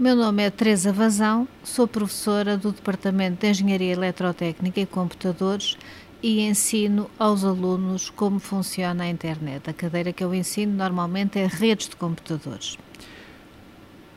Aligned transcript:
Meu 0.00 0.16
nome 0.16 0.42
é 0.42 0.48
Teresa 0.48 0.94
Vazão, 0.94 1.46
sou 1.62 1.86
professora 1.86 2.56
do 2.56 2.72
Departamento 2.72 3.42
de 3.42 3.48
Engenharia 3.48 3.92
Eletrotécnica 3.92 4.80
e 4.80 4.86
Computadores 4.86 5.76
e 6.22 6.40
ensino 6.40 7.10
aos 7.18 7.44
alunos 7.44 8.08
como 8.08 8.38
funciona 8.38 9.04
a 9.04 9.10
internet. 9.10 9.68
A 9.68 9.74
cadeira 9.74 10.10
que 10.10 10.24
eu 10.24 10.34
ensino 10.34 10.74
normalmente 10.74 11.38
é 11.38 11.46
redes 11.46 11.86
de 11.86 11.96
computadores. 11.96 12.78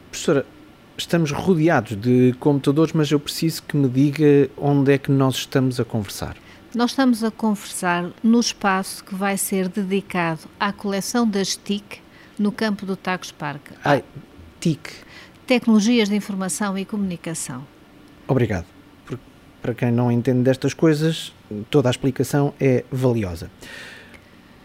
Professora, 0.09 0.45
estamos 0.97 1.31
rodeados 1.31 1.97
de 1.97 2.33
computadores, 2.39 2.93
mas 2.93 3.11
eu 3.11 3.19
preciso 3.19 3.63
que 3.63 3.75
me 3.75 3.89
diga 3.89 4.49
onde 4.55 4.93
é 4.93 4.97
que 4.97 5.11
nós 5.11 5.35
estamos 5.35 5.81
a 5.81 5.83
conversar. 5.83 6.37
Nós 6.73 6.91
estamos 6.91 7.25
a 7.25 7.29
conversar 7.29 8.09
no 8.23 8.39
espaço 8.39 9.03
que 9.03 9.15
vai 9.15 9.35
ser 9.35 9.67
dedicado 9.67 10.43
à 10.57 10.71
coleção 10.71 11.27
das 11.27 11.57
TIC 11.57 11.99
no 12.39 12.53
campo 12.53 12.85
do 12.85 12.95
Tagus 12.95 13.33
Park. 13.33 13.71
Ai, 13.83 14.01
TIC. 14.61 15.03
Tecnologias 15.45 16.07
de 16.07 16.15
Informação 16.15 16.77
e 16.77 16.85
Comunicação. 16.85 17.65
Obrigado. 18.27 18.65
para 19.61 19.73
quem 19.73 19.91
não 19.91 20.11
entende 20.11 20.43
destas 20.43 20.73
coisas, 20.73 21.33
toda 21.69 21.89
a 21.89 21.91
explicação 21.91 22.53
é 22.59 22.83
valiosa. 22.91 23.49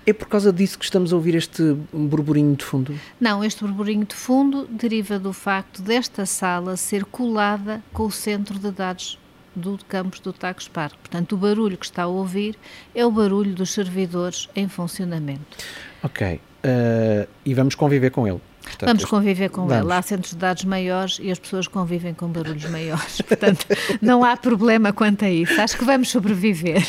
É 0.05 0.13
por 0.13 0.27
causa 0.27 0.53
disso 0.53 0.79
que 0.79 0.85
estamos 0.85 1.13
a 1.13 1.17
ouvir 1.17 1.35
este 1.35 1.77
burburinho 1.93 2.57
de 2.57 2.65
fundo? 2.65 2.99
Não, 3.21 3.45
este 3.45 3.63
burburinho 3.63 4.07
de 4.07 4.15
fundo 4.15 4.67
deriva 4.67 5.19
do 5.19 5.33
facto 5.33 5.83
desta 5.83 6.25
sala 6.25 6.77
ser 6.77 7.05
colada 7.05 7.83
com 7.93 8.07
o 8.07 8.11
centro 8.11 8.59
de 8.59 8.71
dados 8.71 9.19
do 9.55 9.79
campus 9.87 10.21
do 10.21 10.33
Tagus 10.33 10.67
Park. 10.67 10.97
Portanto, 10.97 11.33
o 11.35 11.37
barulho 11.37 11.77
que 11.77 11.85
está 11.85 12.05
a 12.05 12.07
ouvir 12.07 12.57
é 12.95 13.05
o 13.05 13.11
barulho 13.11 13.55
dos 13.55 13.73
servidores 13.73 14.49
em 14.57 14.69
funcionamento. 14.69 15.59
Ok. 16.03 16.41
Uh, 16.65 17.29
e 17.45 17.55
vamos 17.55 17.75
conviver 17.75 18.11
com 18.11 18.27
ele. 18.27 18.41
Portanto, 18.69 18.87
Vamos 18.87 19.05
conviver 19.05 19.49
com 19.51 19.67
Vamos. 19.67 19.85
ele. 19.85 19.93
Há 19.93 20.03
centros 20.03 20.33
de 20.33 20.39
dados 20.39 20.65
maiores 20.65 21.19
e 21.21 21.31
as 21.31 21.39
pessoas 21.39 21.67
convivem 21.67 22.15
com 22.15 22.29
barulhos 22.29 22.65
maiores. 22.71 23.21
Portanto, 23.27 23.67
não 24.01 24.25
há 24.25 24.37
problema 24.37 24.93
quanto 24.93 25.25
a 25.25 25.31
isso. 25.31 25.61
Acho 25.61 25.77
que 25.79 25.85
vamos 25.85 26.11
sobreviver. 26.11 26.83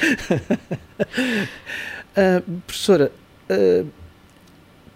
uh, 2.17 2.41
professora, 2.65 3.11
uh, 3.49 3.87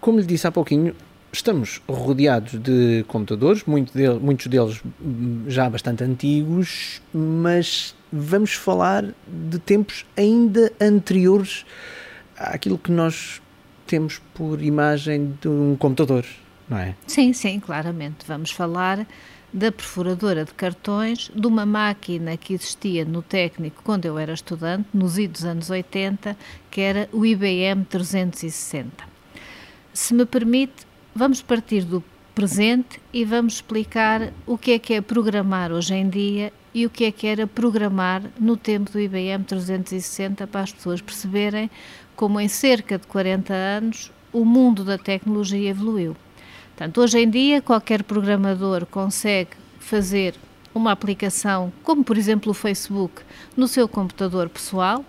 como 0.00 0.18
lhe 0.18 0.26
disse 0.26 0.46
há 0.46 0.52
pouquinho, 0.52 0.94
estamos 1.32 1.82
rodeados 1.88 2.60
de 2.60 3.04
computadores, 3.08 3.64
muito 3.64 3.92
dele, 3.92 4.18
muitos 4.20 4.46
deles 4.46 4.80
já 5.48 5.68
bastante 5.68 6.04
antigos, 6.04 7.02
mas 7.12 7.94
vamos 8.12 8.54
falar 8.54 9.04
de 9.26 9.58
tempos 9.58 10.06
ainda 10.16 10.72
anteriores 10.80 11.64
àquilo 12.36 12.78
que 12.78 12.92
nós 12.92 13.42
temos 13.86 14.20
por 14.34 14.62
imagem 14.62 15.36
de 15.40 15.48
um 15.48 15.76
computador 15.76 16.24
não 16.68 16.78
é? 16.78 16.94
Sim, 17.06 17.32
sim, 17.32 17.60
claramente. 17.60 18.26
Vamos 18.26 18.50
falar 18.50 19.06
da 19.52 19.70
perfuradora 19.70 20.44
de 20.44 20.52
cartões, 20.52 21.30
de 21.32 21.46
uma 21.46 21.64
máquina 21.64 22.36
que 22.36 22.54
existia 22.54 23.04
no 23.04 23.22
técnico 23.22 23.82
quando 23.84 24.04
eu 24.04 24.18
era 24.18 24.32
estudante, 24.32 24.88
nos 24.92 25.16
idos 25.16 25.44
anos 25.44 25.70
80, 25.70 26.36
que 26.70 26.80
era 26.80 27.08
o 27.12 27.24
IBM 27.24 27.84
360. 27.84 29.04
Se 29.92 30.12
me 30.12 30.26
permite, 30.26 30.84
vamos 31.14 31.40
partir 31.40 31.84
do 31.84 32.02
presente 32.34 33.00
e 33.12 33.24
vamos 33.24 33.54
explicar 33.54 34.32
o 34.44 34.58
que 34.58 34.72
é 34.72 34.78
que 34.80 34.94
é 34.94 35.00
programar 35.00 35.70
hoje 35.70 35.94
em 35.94 36.08
dia 36.08 36.52
e 36.74 36.84
o 36.84 36.90
que 36.90 37.04
é 37.04 37.12
que 37.12 37.28
era 37.28 37.46
programar 37.46 38.22
no 38.40 38.56
tempo 38.56 38.90
do 38.90 38.98
IBM 38.98 39.44
360 39.44 40.48
para 40.48 40.62
as 40.62 40.72
pessoas 40.72 41.00
perceberem 41.00 41.70
como 42.16 42.40
em 42.40 42.48
cerca 42.48 42.98
de 42.98 43.06
40 43.06 43.54
anos 43.54 44.10
o 44.32 44.44
mundo 44.44 44.84
da 44.84 44.98
tecnologia 44.98 45.70
evoluiu. 45.70 46.16
Portanto, 46.76 47.00
hoje 47.00 47.20
em 47.20 47.30
dia, 47.30 47.62
qualquer 47.62 48.02
programador 48.02 48.84
consegue 48.84 49.50
fazer 49.78 50.34
uma 50.74 50.90
aplicação, 50.90 51.72
como 51.84 52.02
por 52.02 52.18
exemplo 52.18 52.50
o 52.50 52.54
Facebook, 52.54 53.22
no 53.56 53.68
seu 53.68 53.86
computador 53.86 54.48
pessoal. 54.48 55.04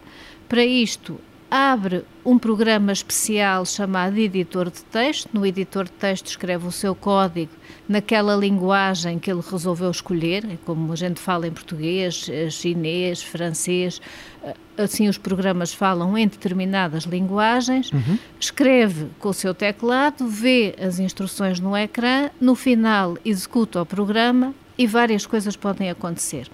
Para 0.48 0.64
isto, 0.64 1.20
abre 1.50 2.06
um 2.24 2.38
programa 2.38 2.92
especial 2.92 3.66
chamado 3.66 4.16
editor 4.16 4.70
de 4.70 4.84
texto. 4.84 5.28
No 5.34 5.44
editor 5.44 5.86
de 5.86 5.94
texto 5.94 6.28
escreve 6.28 6.68
o 6.68 6.72
seu 6.72 6.94
código 6.94 7.52
naquela 7.90 8.36
linguagem 8.36 9.18
que 9.18 9.32
ele 9.32 9.42
resolveu 9.42 9.90
escolher, 9.90 10.46
é 10.46 10.58
como 10.66 10.94
a 10.94 10.96
gente 10.96 11.20
fala 11.20 11.48
em 11.48 11.52
português, 11.52 12.30
eh, 12.30 12.50
chinês, 12.52 13.24
francês, 13.24 14.00
eh, 14.44 14.56
assim 14.78 15.08
os 15.08 15.18
programas 15.18 15.74
falam 15.74 16.18
em 16.18 16.28
determinadas 16.28 17.04
linguagens, 17.04 17.92
uhum. 17.92 18.18
escreve 18.40 19.08
com 19.20 19.30
o 19.30 19.34
seu 19.34 19.54
teclado, 19.54 20.28
vê 20.28 20.76
as 20.80 21.00
instruções 21.00 21.60
no 21.60 21.76
ecrã, 21.76 22.30
no 22.40 22.56
final 22.56 23.18
executa 23.24 23.82
o 23.82 23.86
programa 23.86 24.54
e 24.78 24.86
várias 24.86 25.26
coisas 25.26 25.56
podem 25.56 25.90
acontecer. 25.90 26.50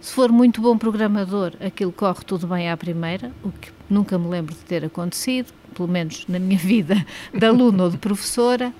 Se 0.00 0.14
for 0.14 0.32
muito 0.32 0.62
bom 0.62 0.78
programador, 0.78 1.52
aquilo 1.60 1.92
corre 1.92 2.24
tudo 2.24 2.46
bem 2.46 2.70
à 2.70 2.76
primeira, 2.76 3.30
o 3.42 3.52
que 3.52 3.70
nunca 3.88 4.18
me 4.18 4.28
lembro 4.28 4.54
de 4.54 4.60
ter 4.60 4.84
acontecido, 4.84 5.52
pelo 5.74 5.88
menos 5.88 6.24
na 6.26 6.38
minha 6.38 6.56
vida 6.58 7.04
de 7.34 7.44
aluno 7.44 7.84
ou 7.84 7.90
de 7.90 7.98
professora. 7.98 8.72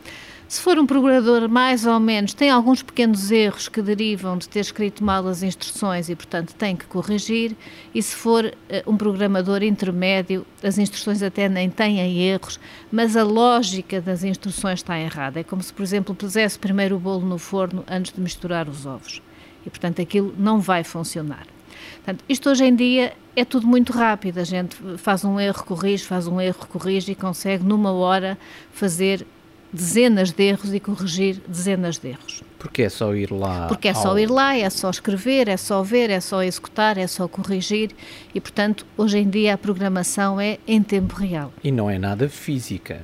Se 0.50 0.60
for 0.60 0.80
um 0.80 0.84
programador 0.84 1.48
mais 1.48 1.86
ou 1.86 2.00
menos, 2.00 2.34
tem 2.34 2.50
alguns 2.50 2.82
pequenos 2.82 3.30
erros 3.30 3.68
que 3.68 3.80
derivam 3.80 4.36
de 4.36 4.48
ter 4.48 4.58
escrito 4.58 5.04
mal 5.04 5.24
as 5.28 5.44
instruções 5.44 6.08
e, 6.08 6.16
portanto, 6.16 6.56
tem 6.56 6.74
que 6.74 6.86
corrigir. 6.86 7.56
E 7.94 8.02
se 8.02 8.16
for 8.16 8.44
uh, 8.44 8.90
um 8.90 8.96
programador 8.96 9.62
intermédio, 9.62 10.44
as 10.60 10.76
instruções 10.76 11.22
até 11.22 11.48
nem 11.48 11.70
têm 11.70 12.20
erros, 12.20 12.58
mas 12.90 13.16
a 13.16 13.22
lógica 13.22 14.00
das 14.00 14.24
instruções 14.24 14.80
está 14.80 14.98
errada. 14.98 15.38
É 15.38 15.44
como 15.44 15.62
se, 15.62 15.72
por 15.72 15.84
exemplo, 15.84 16.16
pusesse 16.16 16.58
primeiro 16.58 16.96
o 16.96 16.98
bolo 16.98 17.24
no 17.24 17.38
forno 17.38 17.84
antes 17.88 18.12
de 18.12 18.20
misturar 18.20 18.68
os 18.68 18.84
ovos. 18.84 19.22
E, 19.64 19.70
portanto, 19.70 20.02
aquilo 20.02 20.34
não 20.36 20.58
vai 20.58 20.82
funcionar. 20.82 21.46
Portanto, 21.98 22.24
isto 22.28 22.50
hoje 22.50 22.64
em 22.64 22.74
dia 22.74 23.12
é 23.36 23.44
tudo 23.44 23.68
muito 23.68 23.92
rápido. 23.92 24.38
A 24.38 24.44
gente 24.44 24.76
faz 24.98 25.24
um 25.24 25.38
erro, 25.38 25.62
corrige, 25.62 26.02
faz 26.02 26.26
um 26.26 26.40
erro, 26.40 26.66
corrige 26.66 27.12
e 27.12 27.14
consegue 27.14 27.62
numa 27.62 27.92
hora 27.92 28.36
fazer 28.72 29.24
dezenas 29.72 30.32
de 30.32 30.42
erros 30.42 30.74
e 30.74 30.80
corrigir 30.80 31.40
dezenas 31.46 31.98
de 31.98 32.08
erros. 32.08 32.42
Porque 32.58 32.82
é 32.82 32.88
só 32.88 33.14
ir 33.14 33.30
lá. 33.30 33.66
Porque 33.68 33.88
é 33.88 33.94
só 33.94 34.18
ir 34.18 34.30
lá, 34.30 34.56
é 34.56 34.68
só 34.68 34.90
escrever, 34.90 35.48
é 35.48 35.56
só 35.56 35.82
ver, 35.82 36.10
é 36.10 36.20
só 36.20 36.42
executar, 36.42 36.98
é 36.98 37.06
só 37.06 37.26
corrigir 37.26 37.90
e, 38.34 38.40
portanto, 38.40 38.84
hoje 38.96 39.18
em 39.18 39.28
dia 39.28 39.54
a 39.54 39.58
programação 39.58 40.40
é 40.40 40.58
em 40.66 40.82
tempo 40.82 41.14
real. 41.14 41.52
E 41.64 41.72
não 41.72 41.88
é 41.88 41.98
nada 41.98 42.28
física. 42.28 43.02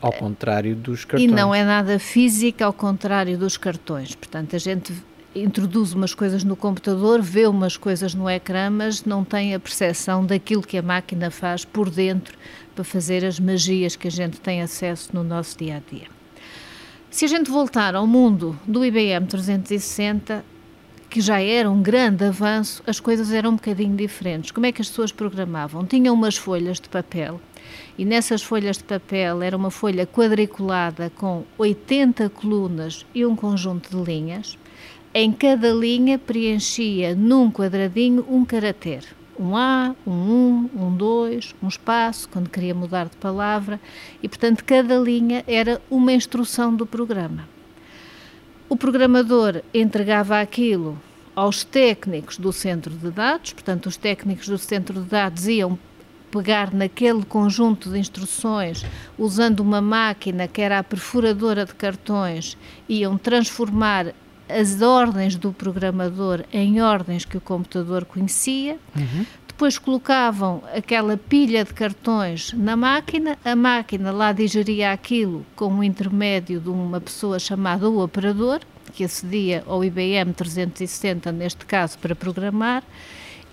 Ao 0.00 0.12
contrário 0.12 0.74
dos 0.74 1.04
cartões. 1.04 1.30
E 1.30 1.32
não 1.32 1.54
é 1.54 1.64
nada 1.64 1.98
física, 1.98 2.64
ao 2.64 2.72
contrário 2.72 3.38
dos 3.38 3.56
cartões. 3.56 4.14
Portanto, 4.14 4.54
a 4.54 4.58
gente 4.58 4.92
introduz 5.34 5.92
umas 5.92 6.14
coisas 6.14 6.42
no 6.44 6.56
computador, 6.56 7.20
vê 7.20 7.46
umas 7.46 7.76
coisas 7.76 8.14
no 8.14 8.28
ecrã, 8.28 8.70
mas 8.70 9.04
não 9.04 9.24
tem 9.24 9.54
a 9.54 9.60
percepção 9.60 10.24
daquilo 10.24 10.62
que 10.62 10.78
a 10.78 10.82
máquina 10.82 11.30
faz 11.30 11.64
por 11.64 11.90
dentro 11.90 12.36
para 12.76 12.84
fazer 12.84 13.24
as 13.24 13.40
magias 13.40 13.96
que 13.96 14.06
a 14.06 14.10
gente 14.10 14.38
tem 14.38 14.60
acesso 14.60 15.10
no 15.14 15.24
nosso 15.24 15.56
dia 15.56 15.76
a 15.76 15.90
dia. 15.90 16.06
Se 17.10 17.24
a 17.24 17.28
gente 17.28 17.50
voltar 17.50 17.94
ao 17.94 18.06
mundo 18.06 18.58
do 18.66 18.84
IBM 18.84 19.26
360, 19.26 20.44
que 21.08 21.22
já 21.22 21.40
era 21.40 21.70
um 21.70 21.82
grande 21.82 22.24
avanço, 22.24 22.82
as 22.86 23.00
coisas 23.00 23.32
eram 23.32 23.52
um 23.52 23.56
bocadinho 23.56 23.96
diferentes. 23.96 24.50
Como 24.50 24.66
é 24.66 24.72
que 24.72 24.82
as 24.82 24.88
pessoas 24.88 25.10
programavam? 25.10 25.86
Tinham 25.86 26.14
umas 26.14 26.36
folhas 26.36 26.78
de 26.78 26.90
papel 26.90 27.40
e 27.96 28.04
nessas 28.04 28.42
folhas 28.42 28.76
de 28.76 28.84
papel 28.84 29.42
era 29.42 29.56
uma 29.56 29.70
folha 29.70 30.06
quadriculada 30.06 31.10
com 31.16 31.44
80 31.56 32.28
colunas 32.28 33.06
e 33.14 33.24
um 33.24 33.34
conjunto 33.34 33.88
de 33.88 34.12
linhas. 34.12 34.58
Em 35.14 35.32
cada 35.32 35.72
linha 35.72 36.18
preenchia 36.18 37.14
num 37.14 37.50
quadradinho 37.50 38.26
um 38.28 38.44
caractere. 38.44 39.06
Um 39.38 39.56
A, 39.56 39.94
um 40.06 40.12
1, 40.12 40.70
um 40.74 40.96
2, 40.96 41.54
um 41.62 41.68
espaço, 41.68 42.28
quando 42.28 42.48
queria 42.48 42.74
mudar 42.74 43.06
de 43.06 43.16
palavra, 43.16 43.80
e 44.22 44.28
portanto 44.28 44.64
cada 44.64 44.96
linha 44.98 45.44
era 45.46 45.80
uma 45.90 46.12
instrução 46.12 46.74
do 46.74 46.86
programa. 46.86 47.48
O 48.68 48.76
programador 48.76 49.62
entregava 49.72 50.40
aquilo 50.40 50.98
aos 51.36 51.62
técnicos 51.62 52.38
do 52.38 52.50
centro 52.50 52.94
de 52.94 53.10
dados, 53.10 53.52
portanto, 53.52 53.86
os 53.86 53.96
técnicos 53.98 54.48
do 54.48 54.56
centro 54.56 55.02
de 55.02 55.08
dados 55.08 55.46
iam 55.46 55.78
pegar 56.30 56.72
naquele 56.72 57.24
conjunto 57.24 57.90
de 57.90 57.98
instruções 57.98 58.84
usando 59.18 59.60
uma 59.60 59.80
máquina 59.80 60.48
que 60.48 60.60
era 60.60 60.78
a 60.78 60.84
perfuradora 60.84 61.64
de 61.64 61.74
cartões, 61.74 62.56
iam 62.88 63.16
transformar 63.16 64.14
as 64.48 64.80
ordens 64.82 65.36
do 65.36 65.52
programador 65.52 66.44
em 66.52 66.80
ordens 66.80 67.24
que 67.24 67.36
o 67.36 67.40
computador 67.40 68.04
conhecia. 68.04 68.78
Uhum. 68.94 69.26
Depois 69.46 69.78
colocavam 69.78 70.62
aquela 70.74 71.16
pilha 71.16 71.64
de 71.64 71.72
cartões 71.72 72.52
na 72.52 72.76
máquina, 72.76 73.38
a 73.42 73.56
máquina 73.56 74.12
lá 74.12 74.30
digeria 74.30 74.92
aquilo 74.92 75.46
com 75.56 75.78
o 75.78 75.82
intermédio 75.82 76.60
de 76.60 76.68
uma 76.68 77.00
pessoa 77.00 77.38
chamada 77.38 77.88
o 77.88 78.02
operador, 78.02 78.60
que 78.92 79.04
acedia 79.04 79.64
ao 79.66 79.82
IBM 79.82 80.34
360, 80.34 81.32
neste 81.32 81.64
caso, 81.64 81.98
para 81.98 82.14
programar, 82.14 82.82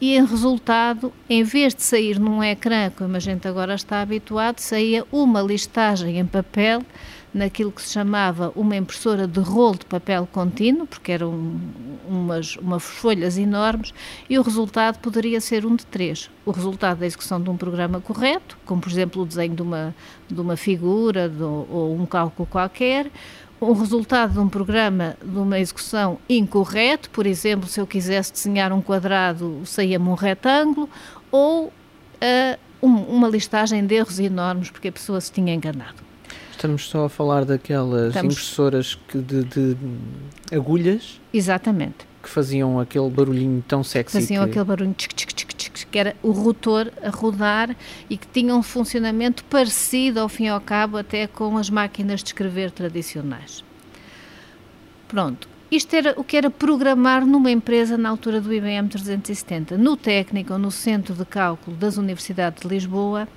e 0.01 0.17
em 0.17 0.25
resultado, 0.25 1.13
em 1.29 1.43
vez 1.43 1.73
de 1.73 1.83
sair 1.83 2.19
num 2.19 2.43
ecrã, 2.43 2.89
como 2.89 3.15
a 3.15 3.19
gente 3.19 3.47
agora 3.47 3.73
está 3.73 4.01
habituado, 4.01 4.59
saía 4.59 5.05
uma 5.09 5.41
listagem 5.41 6.19
em 6.19 6.25
papel 6.25 6.83
naquilo 7.33 7.71
que 7.71 7.81
se 7.81 7.93
chamava 7.93 8.51
uma 8.55 8.75
impressora 8.75 9.27
de 9.27 9.39
rolo 9.39 9.77
de 9.79 9.85
papel 9.85 10.27
contínuo, 10.31 10.85
porque 10.85 11.11
eram 11.11 11.59
umas, 12.07 12.55
umas 12.57 12.83
folhas 12.83 13.37
enormes, 13.37 13.93
e 14.29 14.37
o 14.37 14.41
resultado 14.41 14.99
poderia 14.99 15.41
ser 15.41 15.65
um 15.65 15.75
de 15.75 15.85
três. 15.85 16.29
O 16.45 16.51
resultado 16.51 16.99
da 16.99 17.05
execução 17.05 17.41
de 17.41 17.49
um 17.49 17.57
programa 17.57 17.99
correto, 17.99 18.57
como 18.65 18.81
por 18.81 18.91
exemplo 18.91 19.23
o 19.23 19.25
desenho 19.25 19.55
de 19.55 19.61
uma, 19.61 19.95
de 20.29 20.39
uma 20.39 20.55
figura 20.55 21.27
de, 21.27 21.41
ou 21.41 21.95
um 21.99 22.05
cálculo 22.05 22.47
qualquer, 22.47 23.09
o 23.59 23.73
resultado 23.73 24.33
de 24.33 24.39
um 24.39 24.49
programa 24.49 25.15
de 25.23 25.37
uma 25.37 25.57
execução 25.57 26.19
incorreto, 26.27 27.09
por 27.09 27.25
exemplo, 27.25 27.67
se 27.67 27.79
eu 27.79 27.87
quisesse 27.87 28.33
desenhar 28.33 28.73
um 28.73 28.81
quadrado, 28.81 29.61
saía-me 29.65 30.09
um 30.09 30.15
retângulo, 30.15 30.89
ou 31.31 31.67
uh, 31.67 32.59
um, 32.81 32.95
uma 32.95 33.29
listagem 33.29 33.85
de 33.85 33.95
erros 33.95 34.19
enormes 34.19 34.69
porque 34.69 34.89
a 34.89 34.91
pessoa 34.91 35.21
se 35.21 35.31
tinha 35.31 35.53
enganado. 35.53 36.02
Estamos 36.63 36.87
só 36.87 37.03
a 37.03 37.09
falar 37.09 37.43
daquelas 37.43 38.07
Estamos... 38.07 38.35
impressoras 38.35 38.95
que 39.09 39.17
de, 39.17 39.43
de, 39.43 39.77
agulhas? 40.49 41.19
Exatamente. 41.33 42.07
Que 42.21 42.29
faziam 42.29 42.79
aquele 42.79 43.09
barulhinho 43.09 43.61
tão 43.67 43.83
sexy. 43.83 44.21
Faziam 44.21 44.45
que... 44.45 44.51
aquele 44.51 44.63
barulho 44.63 44.93
tchic, 44.93 45.13
tchic, 45.13 45.33
tchic, 45.33 45.55
tchic, 45.55 45.85
que 45.87 45.99
era 45.99 46.15
o 46.23 46.31
rotor 46.31 46.89
a 47.03 47.09
rodar 47.09 47.75
e 48.09 48.15
que 48.15 48.25
tinha 48.27 48.55
um 48.55 48.63
funcionamento 48.63 49.43
parecido, 49.43 50.21
ao 50.21 50.29
fim 50.29 50.45
e 50.45 50.47
ao 50.47 50.61
cabo, 50.61 50.95
até 50.95 51.27
com 51.27 51.57
as 51.57 51.69
máquinas 51.69 52.21
de 52.21 52.29
escrever 52.29 52.71
tradicionais. 52.71 53.61
Pronto. 55.09 55.49
Isto 55.69 55.95
era 55.95 56.13
o 56.15 56.23
que 56.23 56.37
era 56.37 56.51
programar 56.51 57.25
numa 57.25 57.49
empresa 57.49 57.97
na 57.97 58.07
altura 58.07 58.39
do 58.39 58.53
IBM 58.53 58.87
370. 58.87 59.75
No 59.75 59.97
técnico, 59.97 60.55
no 60.57 60.69
Centro 60.69 61.15
de 61.15 61.25
Cálculo 61.25 61.75
das 61.75 61.97
Universidades 61.97 62.61
de 62.61 62.69
Lisboa, 62.69 63.27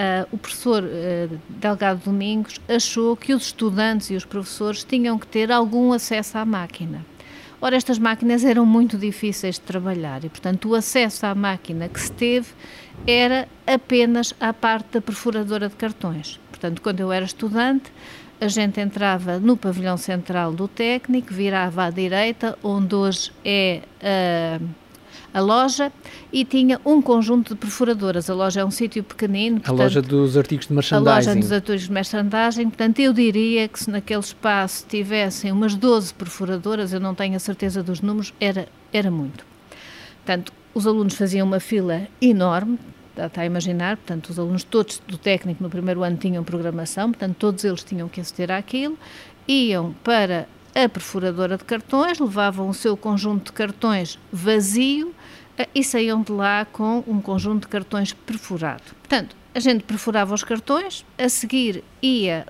uh, 0.00 0.28
o 0.32 0.38
professor 0.38 0.82
uh, 0.82 1.38
Delgado 1.48 2.00
Domingos 2.04 2.60
achou 2.68 3.16
que 3.16 3.34
os 3.34 3.46
estudantes 3.46 4.10
e 4.10 4.14
os 4.14 4.24
professores 4.24 4.82
tinham 4.82 5.18
que 5.18 5.26
ter 5.26 5.52
algum 5.52 5.92
acesso 5.92 6.38
à 6.38 6.44
máquina. 6.44 7.04
Ora, 7.60 7.76
estas 7.76 7.98
máquinas 7.98 8.42
eram 8.42 8.64
muito 8.64 8.96
difíceis 8.96 9.56
de 9.56 9.60
trabalhar 9.60 10.24
e, 10.24 10.30
portanto, 10.30 10.70
o 10.70 10.74
acesso 10.74 11.26
à 11.26 11.34
máquina 11.34 11.88
que 11.88 12.00
se 12.00 12.10
teve 12.10 12.48
era 13.06 13.46
apenas 13.66 14.32
à 14.40 14.52
parte 14.52 14.94
da 14.94 15.00
perfuradora 15.00 15.68
de 15.68 15.76
cartões. 15.76 16.40
Portanto, 16.50 16.80
quando 16.80 17.00
eu 17.00 17.12
era 17.12 17.24
estudante, 17.26 17.92
a 18.40 18.48
gente 18.48 18.80
entrava 18.80 19.38
no 19.38 19.58
pavilhão 19.58 19.98
central 19.98 20.52
do 20.54 20.66
técnico, 20.66 21.34
virava 21.34 21.84
à 21.84 21.90
direita, 21.90 22.58
onde 22.62 22.94
hoje 22.94 23.30
é 23.44 23.82
a, 24.02 24.58
a 25.32 25.40
loja, 25.40 25.92
e 26.32 26.44
tinha 26.44 26.80
um 26.84 27.00
conjunto 27.00 27.54
de 27.54 27.60
perfuradoras. 27.60 28.28
A 28.28 28.34
loja 28.34 28.60
é 28.60 28.64
um 28.64 28.70
sítio 28.70 29.02
pequenino. 29.02 29.60
Portanto, 29.60 29.80
a 29.80 29.82
loja 29.84 30.02
dos 30.02 30.36
artigos 30.36 30.66
de 30.66 30.74
merchandising. 30.74 31.10
A 31.10 31.14
loja 31.14 31.34
dos 31.34 31.52
artigos 31.52 31.82
de 31.82 31.92
merchandising. 31.92 32.64
Portanto, 32.64 32.98
eu 33.00 33.12
diria 33.12 33.68
que 33.68 33.78
se 33.78 33.90
naquele 33.90 34.20
espaço 34.20 34.84
tivessem 34.88 35.52
umas 35.52 35.74
12 35.74 36.14
perfuradoras, 36.14 36.92
eu 36.92 37.00
não 37.00 37.14
tenho 37.14 37.36
a 37.36 37.38
certeza 37.38 37.82
dos 37.82 38.00
números, 38.00 38.34
era, 38.40 38.68
era 38.92 39.10
muito. 39.10 39.44
Portanto, 40.24 40.52
os 40.74 40.86
alunos 40.86 41.14
faziam 41.14 41.46
uma 41.46 41.60
fila 41.60 42.06
enorme, 42.20 42.78
está 43.16 43.42
a 43.42 43.46
imaginar, 43.46 43.96
portanto, 43.96 44.30
os 44.30 44.38
alunos 44.38 44.64
todos 44.64 45.02
do 45.06 45.18
técnico 45.18 45.62
no 45.62 45.68
primeiro 45.68 46.02
ano 46.02 46.16
tinham 46.16 46.44
programação, 46.44 47.10
portanto, 47.10 47.36
todos 47.36 47.64
eles 47.64 47.82
tinham 47.82 48.08
que 48.08 48.20
aceder 48.20 48.50
àquilo, 48.50 48.96
iam 49.46 49.94
para 50.04 50.46
a 50.74 50.88
perfuradora 50.88 51.56
de 51.56 51.64
cartões, 51.64 52.18
levavam 52.18 52.68
o 52.68 52.74
seu 52.74 52.96
conjunto 52.96 53.46
de 53.46 53.52
cartões 53.52 54.18
vazio 54.32 55.14
eh, 55.58 55.68
e 55.74 55.82
saíam 55.82 56.22
de 56.22 56.32
lá 56.32 56.64
com 56.64 57.02
um 57.06 57.20
conjunto 57.20 57.62
de 57.62 57.68
cartões 57.68 58.12
perfurado. 58.12 58.82
Portanto, 59.00 59.36
a 59.54 59.60
gente 59.60 59.82
perfurava 59.84 60.34
os 60.34 60.44
cartões, 60.44 61.04
a 61.18 61.28
seguir 61.28 61.82
ia 62.00 62.46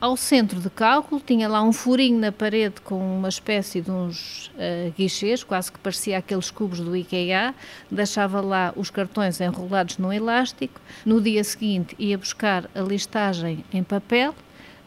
ao 0.00 0.16
centro 0.18 0.60
de 0.60 0.68
cálculo, 0.68 1.18
tinha 1.18 1.48
lá 1.48 1.62
um 1.62 1.72
furinho 1.72 2.18
na 2.18 2.30
parede 2.30 2.80
com 2.82 2.98
uma 3.16 3.28
espécie 3.28 3.80
de 3.80 3.90
uns 3.90 4.48
uh, 4.48 4.92
guichês, 4.96 5.42
quase 5.42 5.72
que 5.72 5.78
parecia 5.78 6.18
aqueles 6.18 6.50
cubos 6.50 6.78
do 6.80 6.94
IKEA, 6.94 7.54
deixava 7.90 8.40
lá 8.42 8.72
os 8.76 8.90
cartões 8.90 9.40
enrolados 9.40 9.96
num 9.96 10.12
elástico, 10.12 10.78
no 11.06 11.22
dia 11.22 11.42
seguinte 11.42 11.96
ia 11.98 12.18
buscar 12.18 12.68
a 12.74 12.80
listagem 12.80 13.64
em 13.72 13.82
papel, 13.82 14.34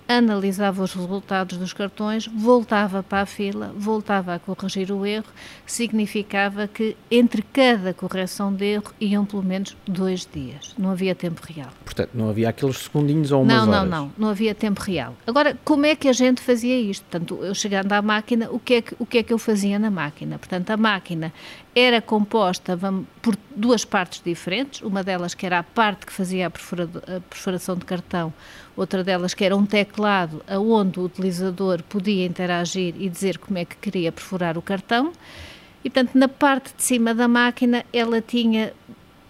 analisava 0.07 0.81
os 0.81 0.94
resultados 0.94 1.57
dos 1.57 1.74
cartões, 1.74 2.27
voltava 2.27 3.04
para 3.04 3.21
a 3.21 3.25
fila, 3.25 3.74
voltava 3.75 4.36
a 4.36 4.39
corrigir 4.39 4.92
o 4.92 5.06
erro, 5.06 5.27
significava 5.65 6.68
que 6.68 6.95
entre 7.12 7.42
cada 7.42 7.94
correção 7.94 8.54
de 8.54 8.65
erro 8.65 8.94
iam 9.00 9.25
pelo 9.25 9.44
menos 9.44 9.75
dois 9.86 10.27
dias. 10.31 10.74
Não 10.77 10.92
havia 10.92 11.13
tempo 11.13 11.42
real. 11.44 11.69
Portanto, 11.83 12.12
não 12.13 12.30
havia 12.30 12.50
aqueles 12.50 12.77
segundinhos 12.77 13.31
ou 13.31 13.42
umas 13.44 13.56
não, 13.56 13.63
horas? 13.63 13.75
Não, 13.75 13.86
não, 13.86 14.06
não. 14.06 14.12
Não 14.18 14.30
havia 14.30 14.56
tempo 14.56 14.81
real. 14.81 15.15
Agora, 15.25 15.57
como 15.63 15.86
é 15.86 15.95
que 15.95 16.07
a 16.07 16.13
gente 16.13 16.42
fazia 16.42 16.80
isto? 16.80 17.03
Portanto, 17.03 17.39
eu 17.44 17.53
chegando 17.53 17.92
à 17.92 18.01
máquina, 18.01 18.50
o 18.51 18.60
que 18.60 18.75
é 18.75 18.81
que, 18.81 18.95
o 19.00 19.06
que, 19.06 19.18
é 19.18 19.24
que 19.24 19.33
eu 19.33 19.38
fazia 19.38 19.77
na 19.77 19.92
máquina? 19.92 20.38
Portanto, 20.38 20.69
a 20.71 20.77
máquina 20.77 21.33
era 21.79 22.01
composta 22.01 22.75
por 23.21 23.38
duas 23.56 23.85
partes 23.85 24.19
diferentes, 24.25 24.81
uma 24.81 25.03
delas 25.03 25.35
que 25.35 25.45
era 25.45 25.59
a 25.59 25.63
parte 25.63 26.07
que 26.07 26.12
fazia 26.12 26.47
a, 26.47 26.50
perfuração 26.50 27.75
de 27.75 27.85
cartão, 27.85 28.33
outra 28.75 29.03
delas 29.03 29.35
que 29.35 29.45
era 29.45 29.56
um 29.56 29.63
teclado 29.63 30.44
aonde 30.47 31.00
o 31.00 31.03
utilizador 31.03 31.83
podia 31.83 32.25
interagir 32.25 32.95
e 32.97 33.07
dizer 33.07 33.38
como 33.38 33.59
é 33.59 33.65
que 33.65 33.75
queria 33.75 34.12
perfurar 34.12 34.57
o 34.57 34.62
cartão. 34.62 35.13
E, 35.83 35.89
portanto, 35.91 36.15
na 36.15 36.27
parte 36.27 36.75
de 36.75 36.81
cima 36.81 37.13
da 37.13 37.27
máquina 37.27 37.85
ela 37.94 38.19
tinha 38.21 38.74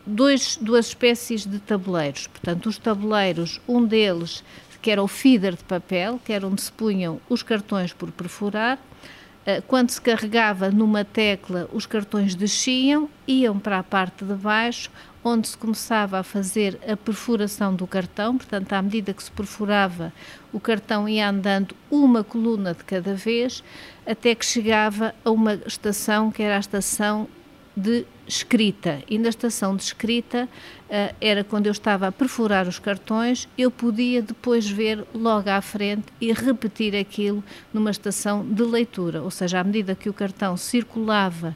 dois, 0.05 0.57
duas 0.61 0.87
espécies 0.87 1.45
de 1.45 1.59
tabuleiros. 1.59 2.27
Portanto, 2.27 2.67
os 2.69 2.77
tabuleiros, 2.77 3.59
um 3.67 3.83
deles 3.83 4.41
que 4.81 4.89
era 4.89 5.03
o 5.03 5.07
feeder 5.07 5.53
de 5.53 5.65
papel, 5.65 6.17
que 6.23 6.31
era 6.31 6.47
onde 6.47 6.61
se 6.61 6.71
punham 6.71 7.19
os 7.27 7.43
cartões 7.43 7.91
por 7.91 8.09
perfurar, 8.09 8.79
quando 9.67 9.91
se 9.91 10.01
carregava 10.01 10.69
numa 10.69 11.05
tecla, 11.05 11.69
os 11.71 11.85
cartões 11.85 12.35
desciam, 12.35 13.09
iam 13.27 13.57
para 13.57 13.79
a 13.79 13.83
parte 13.83 14.25
de 14.25 14.33
baixo, 14.33 14.91
onde 15.23 15.47
se 15.47 15.57
começava 15.57 16.19
a 16.19 16.23
fazer 16.23 16.79
a 16.87 16.95
perfuração 16.95 17.73
do 17.73 17.87
cartão, 17.87 18.37
portanto, 18.37 18.73
à 18.73 18.81
medida 18.81 19.13
que 19.13 19.23
se 19.23 19.31
perfurava, 19.31 20.11
o 20.51 20.59
cartão 20.59 21.07
ia 21.07 21.29
andando 21.29 21.75
uma 21.89 22.23
coluna 22.23 22.73
de 22.73 22.83
cada 22.83 23.13
vez, 23.13 23.63
até 24.05 24.35
que 24.35 24.45
chegava 24.45 25.13
a 25.23 25.31
uma 25.31 25.55
estação 25.65 26.31
que 26.31 26.43
era 26.43 26.57
a 26.57 26.59
estação 26.59 27.27
de 27.75 28.05
escrita. 28.27 29.01
E 29.09 29.17
na 29.17 29.29
estação 29.29 29.75
de 29.75 29.83
escrita 29.83 30.45
uh, 30.45 31.15
era 31.21 31.43
quando 31.43 31.67
eu 31.67 31.71
estava 31.71 32.07
a 32.07 32.11
perfurar 32.11 32.67
os 32.67 32.79
cartões, 32.79 33.47
eu 33.57 33.71
podia 33.71 34.21
depois 34.21 34.69
ver 34.69 35.05
logo 35.13 35.49
à 35.49 35.61
frente 35.61 36.05
e 36.19 36.31
repetir 36.33 36.95
aquilo 36.95 37.43
numa 37.73 37.91
estação 37.91 38.45
de 38.45 38.63
leitura. 38.63 39.21
Ou 39.21 39.31
seja, 39.31 39.59
à 39.59 39.63
medida 39.63 39.95
que 39.95 40.09
o 40.09 40.13
cartão 40.13 40.57
circulava 40.57 41.55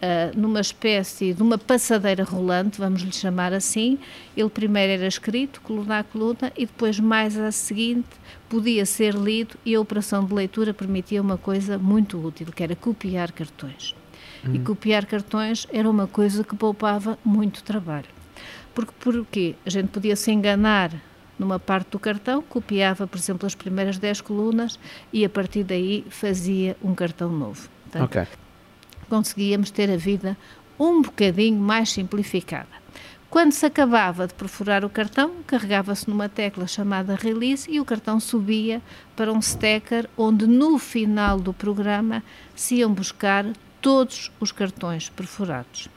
Uh, 0.00 0.32
numa 0.34 0.62
espécie 0.62 1.34
de 1.34 1.42
uma 1.42 1.58
passadeira 1.58 2.24
rolante, 2.24 2.78
vamos 2.78 3.02
lhe 3.02 3.12
chamar 3.12 3.52
assim. 3.52 3.98
Ele 4.34 4.48
primeiro 4.48 4.94
era 4.94 5.06
escrito, 5.06 5.60
coluna 5.60 5.98
a 5.98 6.02
coluna, 6.02 6.50
e 6.56 6.64
depois, 6.64 6.98
mais 6.98 7.38
a 7.38 7.52
seguinte, 7.52 8.08
podia 8.48 8.86
ser 8.86 9.14
lido 9.14 9.56
e 9.62 9.74
a 9.74 9.80
operação 9.80 10.24
de 10.24 10.32
leitura 10.32 10.72
permitia 10.72 11.20
uma 11.20 11.36
coisa 11.36 11.76
muito 11.76 12.18
útil, 12.18 12.46
que 12.46 12.62
era 12.62 12.74
copiar 12.74 13.30
cartões. 13.30 13.94
Uhum. 14.44 14.54
E 14.54 14.58
copiar 14.60 15.06
cartões 15.06 15.66
era 15.72 15.88
uma 15.88 16.06
coisa 16.06 16.42
que 16.44 16.56
poupava 16.56 17.18
muito 17.24 17.62
trabalho. 17.62 18.08
Porque, 18.74 18.92
porque 19.00 19.54
a 19.64 19.70
gente 19.70 19.88
podia 19.88 20.16
se 20.16 20.30
enganar 20.30 20.92
numa 21.38 21.58
parte 21.58 21.90
do 21.90 21.98
cartão, 21.98 22.42
copiava, 22.42 23.06
por 23.06 23.18
exemplo, 23.18 23.46
as 23.46 23.54
primeiras 23.54 23.98
10 23.98 24.20
colunas 24.20 24.78
e 25.12 25.24
a 25.24 25.28
partir 25.28 25.64
daí 25.64 26.04
fazia 26.10 26.76
um 26.82 26.94
cartão 26.94 27.32
novo. 27.32 27.68
Portanto, 27.84 28.04
okay. 28.04 28.26
conseguíamos 29.08 29.70
ter 29.70 29.90
a 29.90 29.96
vida 29.96 30.36
um 30.78 31.00
bocadinho 31.00 31.58
mais 31.58 31.90
simplificada. 31.90 32.68
Quando 33.30 33.52
se 33.52 33.64
acabava 33.64 34.26
de 34.26 34.34
perfurar 34.34 34.84
o 34.84 34.90
cartão, 34.90 35.36
carregava-se 35.46 36.10
numa 36.10 36.28
tecla 36.28 36.66
chamada 36.66 37.14
Release 37.14 37.70
e 37.70 37.80
o 37.80 37.84
cartão 37.84 38.18
subia 38.18 38.82
para 39.14 39.32
um 39.32 39.38
stacker 39.38 40.10
onde 40.18 40.46
no 40.48 40.78
final 40.78 41.38
do 41.38 41.52
programa 41.52 42.24
se 42.56 42.76
iam 42.76 42.92
buscar 42.92 43.46
todos 43.80 44.30
os 44.40 44.52
cartões 44.52 45.08
perfurados. 45.08 45.88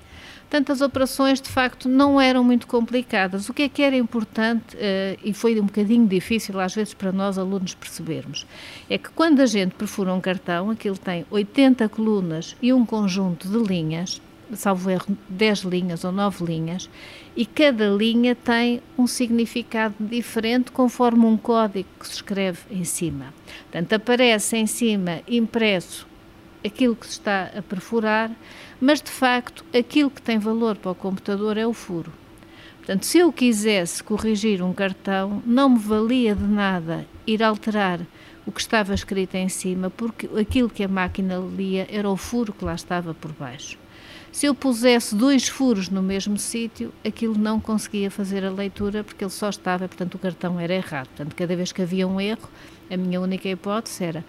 Portanto, 0.53 0.71
as 0.71 0.81
operações 0.81 1.41
de 1.41 1.49
facto 1.49 1.89
não 1.89 2.21
eram 2.21 2.43
muito 2.43 2.67
complicadas. 2.67 3.49
O 3.49 3.53
que 3.55 3.63
é 3.63 3.69
que 3.69 3.81
era 3.81 3.95
importante, 3.95 4.75
uh, 4.75 5.19
e 5.23 5.33
foi 5.33 5.59
um 5.59 5.65
bocadinho 5.65 6.07
difícil 6.07 6.59
às 6.59 6.75
vezes 6.75 6.93
para 6.93 7.11
nós 7.11 7.39
alunos 7.39 7.73
percebermos, 7.73 8.45
é 8.87 8.99
que 8.99 9.09
quando 9.09 9.39
a 9.39 9.47
gente 9.47 9.73
perfura 9.73 10.13
um 10.13 10.21
cartão, 10.21 10.69
aquilo 10.69 10.95
tem 10.95 11.25
80 11.31 11.89
colunas 11.89 12.55
e 12.61 12.71
um 12.71 12.85
conjunto 12.85 13.47
de 13.47 13.57
linhas, 13.57 14.21
salvo 14.53 14.91
erro, 14.91 15.17
10 15.27 15.61
linhas 15.61 16.03
ou 16.03 16.11
9 16.11 16.45
linhas, 16.45 16.87
e 17.35 17.47
cada 17.47 17.89
linha 17.89 18.35
tem 18.35 18.79
um 18.95 19.07
significado 19.07 19.95
diferente 19.99 20.71
conforme 20.71 21.25
um 21.25 21.35
código 21.35 21.89
que 21.99 22.07
se 22.07 22.13
escreve 22.13 22.59
em 22.69 22.83
cima. 22.83 23.33
Portanto, 23.71 23.93
aparece 23.93 24.55
em 24.55 24.67
cima 24.67 25.21
impresso 25.27 26.12
aquilo 26.65 26.95
que 26.95 27.05
se 27.05 27.13
está 27.13 27.51
a 27.57 27.61
perfurar, 27.61 28.31
mas 28.79 29.01
de 29.01 29.11
facto 29.11 29.65
aquilo 29.77 30.09
que 30.09 30.21
tem 30.21 30.39
valor 30.39 30.75
para 30.75 30.91
o 30.91 30.95
computador 30.95 31.57
é 31.57 31.65
o 31.65 31.73
furo. 31.73 32.11
Portanto, 32.77 33.05
se 33.05 33.17
eu 33.19 33.31
quisesse 33.31 34.03
corrigir 34.03 34.61
um 34.61 34.73
cartão, 34.73 35.41
não 35.45 35.69
me 35.69 35.79
valia 35.79 36.35
de 36.35 36.43
nada 36.43 37.05
ir 37.25 37.41
alterar 37.41 38.01
o 38.45 38.51
que 38.51 38.59
estava 38.59 38.93
escrito 38.93 39.35
em 39.35 39.47
cima, 39.47 39.89
porque 39.89 40.29
aquilo 40.37 40.69
que 40.69 40.83
a 40.83 40.87
máquina 40.87 41.37
lia 41.37 41.87
era 41.89 42.09
o 42.09 42.17
furo 42.17 42.51
que 42.51 42.65
lá 42.65 42.75
estava 42.75 43.13
por 43.13 43.31
baixo. 43.31 43.77
Se 44.33 44.47
eu 44.47 44.55
pusesse 44.55 45.15
dois 45.15 45.47
furos 45.47 45.89
no 45.89 46.01
mesmo 46.01 46.37
sítio, 46.37 46.91
aquilo 47.05 47.37
não 47.37 47.59
conseguia 47.59 48.09
fazer 48.09 48.43
a 48.43 48.49
leitura 48.49 49.03
porque 49.03 49.23
ele 49.23 49.31
só 49.31 49.47
estava, 49.47 49.87
portanto, 49.87 50.15
o 50.15 50.19
cartão 50.19 50.59
era 50.59 50.73
errado. 50.73 51.07
Portanto, 51.09 51.35
cada 51.35 51.55
vez 51.55 51.71
que 51.71 51.83
havia 51.83 52.07
um 52.07 52.19
erro, 52.19 52.49
a 52.89 52.97
minha 52.97 53.21
única 53.21 53.47
hipótese 53.47 54.03
era 54.03 54.25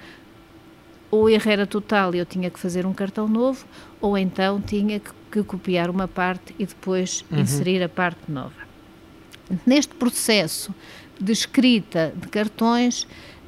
ou 1.15 1.25
o 1.25 1.29
erro 1.29 1.49
era 1.49 1.67
total 1.67 2.13
e 2.13 2.19
eu 2.19 2.27
tinha 2.27 2.51
que 2.51 2.59
fazer 2.59 2.85
um 2.85 2.93
cartão 2.93 3.29
novo, 3.29 3.65
ou 4.01 4.19
então 4.19 4.61
tinha 4.61 4.99
que, 4.99 5.11
que 5.31 5.43
copiar 5.45 5.89
uma 5.89 6.09
parte 6.09 6.53
e 6.59 6.67
depois 6.67 7.25
uhum. 7.31 7.39
inserir 7.39 7.81
a 7.85 7.89
parte 7.89 8.21
nova. 8.29 8.65
Neste 9.65 9.95
processo 9.95 10.75
de 11.21 11.31
escrita 11.31 12.13
de 12.17 12.27
cartões, 12.27 13.07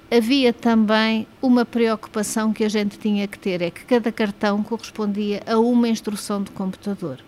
havia 0.09 0.53
também 0.53 1.27
uma 1.43 1.65
preocupação 1.65 2.53
que 2.53 2.63
a 2.63 2.69
gente 2.69 3.01
tinha 3.01 3.27
que 3.27 3.39
ter, 3.39 3.61
é 3.61 3.71
que 3.71 3.85
cada 3.85 4.13
cartão 4.13 4.63
correspondia 4.63 5.43
a 5.45 5.59
uma 5.59 5.89
instrução 5.89 6.45
de 6.45 6.53
computador. 6.53 7.19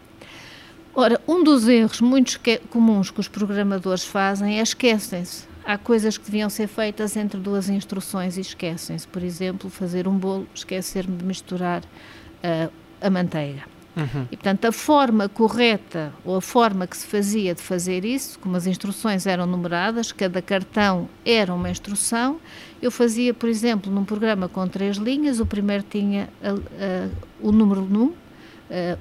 Ora, 0.95 1.21
um 1.27 1.43
dos 1.43 1.67
erros 1.67 2.01
muito 2.01 2.39
comuns 2.71 3.11
que 3.11 3.19
os 3.19 3.27
programadores 3.27 4.05
fazem 4.05 4.61
é 4.61 4.63
esquecem-se. 4.63 5.48
Há 5.69 5.77
coisas 5.77 6.17
que 6.17 6.25
deviam 6.25 6.49
ser 6.49 6.67
feitas 6.67 7.15
entre 7.15 7.39
duas 7.39 7.69
instruções 7.69 8.39
e 8.39 8.41
esquecem-se. 8.41 9.07
Por 9.07 9.23
exemplo, 9.23 9.69
fazer 9.69 10.09
um 10.09 10.17
bolo, 10.17 10.47
esquecer-me 10.55 11.15
de 11.15 11.23
misturar 11.23 11.83
uh, 11.83 12.73
a 13.03 13.11
manteiga. 13.11 13.65
Uhum. 13.95 14.27
E, 14.33 14.37
portanto, 14.39 14.65
a 14.65 14.73
forma 14.73 15.29
correta 15.29 16.11
ou 16.25 16.37
a 16.37 16.41
forma 16.41 16.87
que 16.87 16.97
se 16.97 17.07
fazia 17.07 17.55
de 17.55 17.61
fazer 17.61 18.03
isso, 18.07 18.39
como 18.39 18.57
as 18.57 18.67
instruções 18.67 19.27
eram 19.27 19.45
numeradas, 19.45 20.11
cada 20.11 20.41
cartão 20.41 21.07
era 21.23 21.53
uma 21.53 21.69
instrução, 21.69 22.41
eu 22.81 22.91
fazia, 22.91 23.35
por 23.35 23.51
exemplo, 23.51 23.93
num 23.93 24.07
programa 24.07 24.49
com 24.49 24.67
três 24.67 24.97
linhas, 24.97 25.39
o 25.39 25.45
primeiro 25.45 25.85
tinha 25.85 26.31
a, 26.43 26.53
a, 26.53 27.09
o 27.43 27.53
número 27.53 27.83
1, 27.83 28.05
uh, 28.07 28.15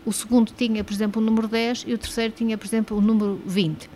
o 0.05 0.11
segundo 0.11 0.51
tinha, 0.51 0.83
por 0.83 0.91
exemplo, 0.91 1.21
o 1.21 1.25
número 1.25 1.47
10 1.47 1.85
e 1.87 1.93
o 1.93 1.97
terceiro 1.97 2.33
tinha, 2.35 2.57
por 2.57 2.67
exemplo, 2.67 2.97
o 2.97 2.99
número 2.99 3.41
20. 3.45 3.89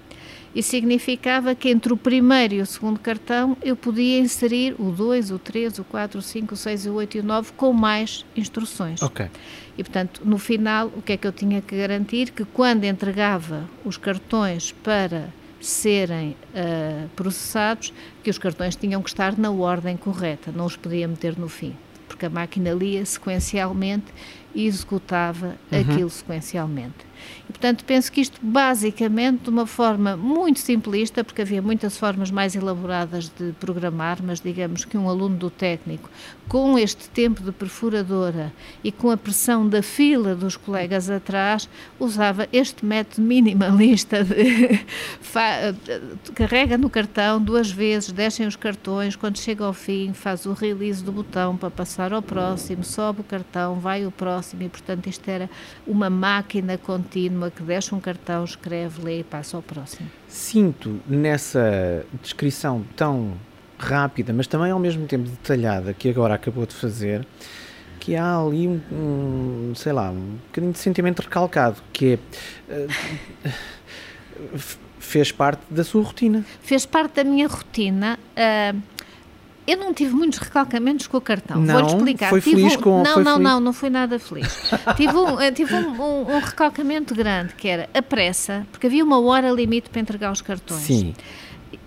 Isso 0.54 0.72
significava 0.72 1.56
que 1.56 1.70
entre 1.70 1.94
o 1.94 1.98
primeiro 1.98 2.56
e 2.56 2.62
o 2.62 2.66
segundo 2.66 3.00
cartão 3.00 3.56
eu 3.62 3.76
podia 3.76 4.20
inserir 4.20 4.76
o 4.78 4.92
2, 4.92 5.32
o 5.32 5.40
3, 5.40 5.80
o 5.80 5.84
4, 5.86 6.20
o 6.20 6.22
5, 6.22 6.54
o 6.54 6.58
6, 6.58 6.86
o 6.88 6.94
8 6.94 7.18
e 7.18 7.20
o 7.22 7.24
9 7.24 7.54
com 7.54 7.72
mais 7.72 8.26
instruções. 8.36 9.02
Ok. 9.02 9.28
E, 9.78 9.84
portanto, 9.84 10.22
no 10.26 10.38
final, 10.38 10.88
o 10.88 11.02
que 11.02 11.14
é 11.14 11.18
que 11.18 11.26
eu 11.26 11.32
tinha 11.32 11.62
que 11.62 11.78
garantir? 11.78 12.32
Que 12.32 12.44
quando 12.44 12.84
entregava 12.84 13.70
os 13.86 13.98
cartões 13.98 14.74
para 14.84 15.30
serem 15.62 16.36
uh, 16.54 17.08
processados, 17.16 17.94
que 18.24 18.30
os 18.30 18.38
cartões 18.38 18.76
tinham 18.76 19.02
que 19.02 19.10
estar 19.10 19.38
na 19.38 19.52
ordem 19.52 19.96
correta, 19.96 20.52
não 20.52 20.66
os 20.66 20.76
podia 20.76 21.08
meter 21.08 21.38
no 21.38 21.48
fim, 21.48 21.76
porque 22.08 22.26
a 22.26 22.30
máquina 22.30 22.72
lia 22.72 23.06
sequencialmente 23.06 24.12
e 24.54 24.66
executava 24.66 25.56
uhum. 25.72 25.80
aquilo 25.80 26.10
sequencialmente. 26.10 27.11
E, 27.50 27.52
portanto, 27.52 27.84
penso 27.86 28.12
que 28.12 28.22
isto, 28.22 28.40
basicamente, 28.42 29.44
de 29.44 29.50
uma 29.50 29.66
forma 29.66 30.16
muito 30.16 30.60
simplista, 30.60 31.24
porque 31.24 31.42
havia 31.42 31.62
muitas 31.62 31.98
formas 31.98 32.32
mais 32.32 32.56
elaboradas 32.56 33.30
de 33.30 33.52
programar, 33.60 34.20
mas 34.24 34.40
digamos 34.40 34.86
que 34.86 34.98
um 34.98 35.10
aluno 35.10 35.36
do 35.36 35.50
técnico, 35.50 36.10
com 36.48 36.78
este 36.78 37.10
tempo 37.10 37.42
de 37.42 37.52
perfuradora 37.52 38.52
e 38.84 38.92
com 38.92 39.10
a 39.10 39.18
pressão 39.18 39.68
da 39.68 39.82
fila 39.82 40.36
dos 40.36 40.58
colegas 40.58 41.10
atrás, 41.10 41.70
usava 42.00 42.48
este 42.52 42.86
método 42.86 43.26
minimalista 43.26 44.24
de 44.24 44.82
carrega 46.36 46.78
no 46.78 46.90
cartão 46.90 47.42
duas 47.42 47.72
vezes, 47.72 48.12
deixem 48.12 48.48
os 48.48 48.56
cartões, 48.56 49.16
quando 49.16 49.38
chega 49.38 49.64
ao 49.64 49.74
fim, 49.74 50.14
faz 50.14 50.46
o 50.46 50.54
release 50.54 51.04
do 51.04 51.12
botão 51.12 51.56
para 51.56 51.70
passar 51.70 52.14
ao 52.14 52.22
próximo, 52.22 52.84
sobe 52.84 53.22
o 53.22 53.24
cartão, 53.24 53.80
vai 53.80 54.06
o 54.06 54.12
próximo, 54.12 54.64
e 54.64 54.70
portanto 54.70 55.08
isto 55.08 55.28
era 55.30 55.50
uma 55.88 56.10
máquina 56.10 56.78
contínua 56.78 57.11
contínua 57.12 57.52
que 57.52 57.62
deixa 57.62 57.94
um 57.94 58.00
cartão, 58.00 58.46
escreve, 58.46 59.04
lê 59.04 59.20
e 59.20 59.24
passa 59.24 59.58
ao 59.58 59.64
próximo. 59.64 60.10
Sinto 60.28 61.02
nessa 61.06 62.06
descrição 62.22 62.86
tão 62.96 63.34
rápida, 63.78 64.32
mas 64.32 64.48
também 64.48 64.72
ao 64.72 64.80
mesmo 64.80 65.06
tempo 65.06 65.28
detalhada 65.28 65.94
que 65.94 66.10
agora 66.10 66.36
acabou 66.36 66.66
de 66.66 66.74
fazer, 66.74 67.28
que 68.00 68.16
há 68.16 68.38
ali 68.38 68.68
um, 68.68 68.82
um 68.92 69.74
sei 69.76 69.92
lá, 69.92 70.10
um 70.10 70.38
bocadinho 70.48 70.72
de 70.72 70.80
sentimento 70.80 71.20
recalcado, 71.20 71.78
que 71.92 72.18
é. 72.70 72.88
Uh, 74.42 74.58
fez 74.98 75.32
parte 75.32 75.62
da 75.70 75.84
sua 75.84 76.02
rotina. 76.02 76.44
Fez 76.64 76.84
parte 76.84 77.16
da 77.16 77.24
minha 77.24 77.48
rotina. 77.48 78.18
Uh, 78.32 78.82
eu 79.72 79.78
não 79.78 79.94
tive 79.94 80.14
muitos 80.14 80.40
recalcamentos 80.40 81.08
com 81.08 81.18
o 81.18 81.22
cartão. 81.22 81.66
Vou-lhe 81.66 81.88
explicar. 81.88 82.30
Foi 82.30 82.42
tive 82.42 82.58
feliz 82.58 82.76
um, 82.76 82.82
com 82.82 83.04
Não, 83.04 83.14
foi 83.14 83.24
não, 83.24 83.34
feliz. 83.34 83.50
não, 83.50 83.60
não 83.60 83.74
fui 83.74 83.90
nada 83.90 84.20
feliz. 84.20 84.72
tive 84.98 85.16
um, 85.16 85.40
eh, 85.40 85.52
tive 85.52 85.74
um, 85.74 86.02
um, 86.02 86.36
um, 86.36 86.40
recalcamento 86.40 87.16
grande, 87.16 87.54
que 87.56 87.68
era 87.68 87.90
a 87.94 88.02
pressa, 88.02 88.68
porque 88.72 88.88
havia 88.88 89.04
uma 89.04 89.20
hora 89.22 89.50
limite 89.50 89.90
para 89.90 90.02
entregar 90.02 90.32
os 90.32 90.42
cartões. 90.42 90.82
Sim. 90.82 91.14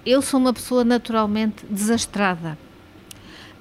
Eu 0.05 0.23
sou 0.23 0.41
uma 0.41 0.53
pessoa 0.53 0.83
naturalmente 0.83 1.64
desastrada. 1.69 2.57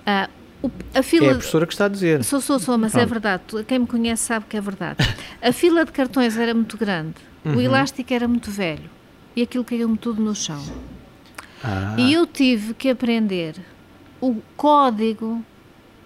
Uh, 0.07 0.67
o, 0.67 0.71
a 0.97 1.03
fila 1.03 1.27
é 1.27 1.31
a 1.31 1.33
professora 1.33 1.67
que 1.67 1.73
está 1.73 1.85
a 1.85 1.89
dizer. 1.89 2.23
Sou, 2.23 2.39
sou, 2.39 2.59
sou, 2.59 2.77
mas 2.77 2.95
é 2.95 2.99
Pronto. 2.99 3.09
é 3.09 3.11
verdade. 3.11 3.65
Quem 3.67 3.79
me 3.79 3.87
conhece 3.87 4.23
sabe 4.23 4.45
que 4.47 4.55
é 4.55 4.61
verdade. 4.61 4.97
A 5.41 5.51
fila 5.51 5.83
de 5.83 5.91
cartões 5.91 6.37
era 6.37 6.53
muito 6.53 6.77
grande, 6.77 7.15
uhum. 7.43 7.57
o 7.57 7.61
elástico 7.61 8.13
era 8.13 8.27
muito 8.27 8.49
velho 8.49 8.89
e 9.35 9.41
aquilo 9.41 9.65
caiu-me 9.65 9.97
tudo 9.97 10.21
no 10.21 10.33
chão. 10.33 10.63
Ah. 11.63 11.95
E 11.97 12.13
eu 12.13 12.25
tive 12.25 12.73
que 12.73 12.89
aprender 12.89 13.55
o 14.23 14.41
código 14.55 15.43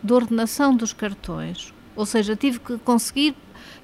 de 0.02 0.12
ordenação 0.12 0.76
dos 0.76 0.92
cartões, 0.92 1.72
ou 1.96 2.04
seja, 2.04 2.36
tive 2.36 2.60
que 2.60 2.76
conseguir 2.80 3.36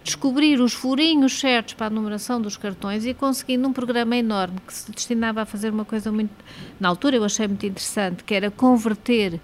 descobrir 0.03 0.59
os 0.59 0.73
furinhos 0.73 1.39
certos 1.39 1.75
para 1.75 1.85
a 1.85 1.89
numeração 1.91 2.41
dos 2.41 2.57
cartões 2.57 3.05
e 3.05 3.13
consegui 3.13 3.57
num 3.57 3.71
programa 3.71 4.17
enorme 4.17 4.57
que 4.65 4.73
se 4.73 4.91
destinava 4.91 5.43
a 5.43 5.45
fazer 5.45 5.69
uma 5.71 5.85
coisa 5.85 6.11
muito, 6.11 6.33
na 6.79 6.89
altura 6.89 7.15
eu 7.15 7.23
achei 7.23 7.47
muito 7.47 7.63
interessante, 7.63 8.23
que 8.23 8.33
era 8.33 8.49
converter 8.49 9.39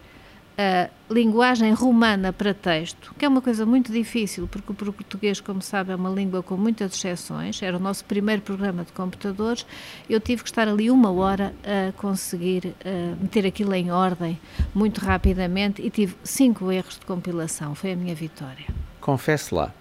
a 0.60 0.90
linguagem 1.10 1.72
romana 1.72 2.34
para 2.34 2.54
texto, 2.54 3.16
que 3.18 3.24
é 3.24 3.30
uma 3.30 3.42
coisa 3.42 3.66
muito 3.66 3.94
difícil, 3.94 4.46
porque 4.46 4.70
o 4.70 4.76
português, 4.76 5.40
como 5.40 5.62
sabe, 5.62 5.94
é 5.94 5.96
uma 5.96 6.10
língua 6.10 6.44
com 6.44 6.58
muitas 6.58 6.94
exceções. 6.94 7.64
Era 7.64 7.78
o 7.78 7.80
nosso 7.80 8.04
primeiro 8.04 8.42
programa 8.42 8.84
de 8.84 8.92
computadores. 8.92 9.66
Eu 10.10 10.20
tive 10.20 10.44
que 10.44 10.50
estar 10.50 10.68
ali 10.68 10.92
uma 10.92 11.12
hora 11.12 11.56
a 11.64 11.94
conseguir 11.94 12.76
uh, 12.86 13.22
meter 13.22 13.46
aquilo 13.46 13.74
em 13.74 13.90
ordem 13.90 14.38
muito 14.76 15.00
rapidamente 15.00 15.82
e 15.82 15.90
tive 15.90 16.18
cinco 16.26 16.70
erros 16.70 17.00
de 17.00 17.06
compilação. 17.06 17.74
Foi 17.74 17.94
a 17.94 17.96
minha 17.96 18.14
vitória. 18.14 18.66
Confesse 19.00 19.56
lá, 19.56 19.74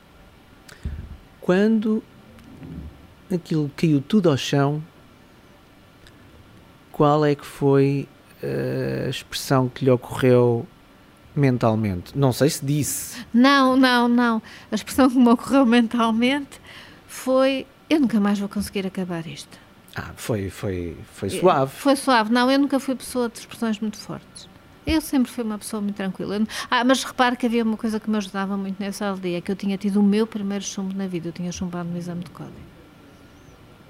quando 1.40 2.04
aquilo 3.34 3.68
caiu 3.74 4.00
tudo 4.00 4.30
ao 4.30 4.36
chão, 4.36 4.80
qual 6.92 7.24
é 7.24 7.34
que 7.34 7.44
foi 7.44 8.06
a 8.42 9.08
expressão 9.08 9.68
que 9.68 9.84
lhe 9.84 9.90
ocorreu 9.90 10.66
mentalmente? 11.34 12.16
Não 12.16 12.32
sei 12.32 12.50
se 12.50 12.64
disse. 12.64 13.24
Não, 13.32 13.76
não, 13.76 14.08
não. 14.08 14.42
A 14.70 14.74
expressão 14.74 15.08
que 15.08 15.16
me 15.16 15.28
ocorreu 15.28 15.64
mentalmente 15.66 16.60
foi: 17.06 17.66
eu 17.88 18.00
nunca 18.00 18.20
mais 18.20 18.38
vou 18.38 18.48
conseguir 18.48 18.86
acabar 18.86 19.26
isto. 19.26 19.58
Ah, 19.94 20.12
foi, 20.16 20.50
foi, 20.50 20.96
foi 21.12 21.30
suave. 21.30 21.72
Foi 21.74 21.96
suave. 21.96 22.32
Não, 22.32 22.50
eu 22.50 22.58
nunca 22.58 22.78
fui 22.78 22.94
pessoa 22.94 23.28
de 23.28 23.38
expressões 23.38 23.80
muito 23.80 23.98
fortes. 23.98 24.48
Eu 24.86 25.00
sempre 25.00 25.30
fui 25.30 25.44
uma 25.44 25.58
pessoa 25.58 25.82
muito 25.82 25.96
tranquila. 25.96 26.40
Ah, 26.70 26.84
mas 26.84 27.04
repare 27.04 27.36
que 27.36 27.44
havia 27.44 27.62
uma 27.62 27.76
coisa 27.76 27.98
que 27.98 28.08
me 28.08 28.16
ajudava 28.16 28.56
muito 28.56 28.78
nessa 28.78 29.06
aldeia, 29.06 29.40
que 29.40 29.50
eu 29.50 29.56
tinha 29.56 29.76
tido 29.76 30.00
o 30.00 30.02
meu 30.02 30.26
primeiro 30.26 30.64
chumbo 30.64 30.94
na 30.96 31.06
vida. 31.06 31.28
Eu 31.28 31.32
tinha 31.32 31.52
chumbado 31.52 31.88
no 31.88 31.98
exame 31.98 32.24
de 32.24 32.30
código. 32.30 32.56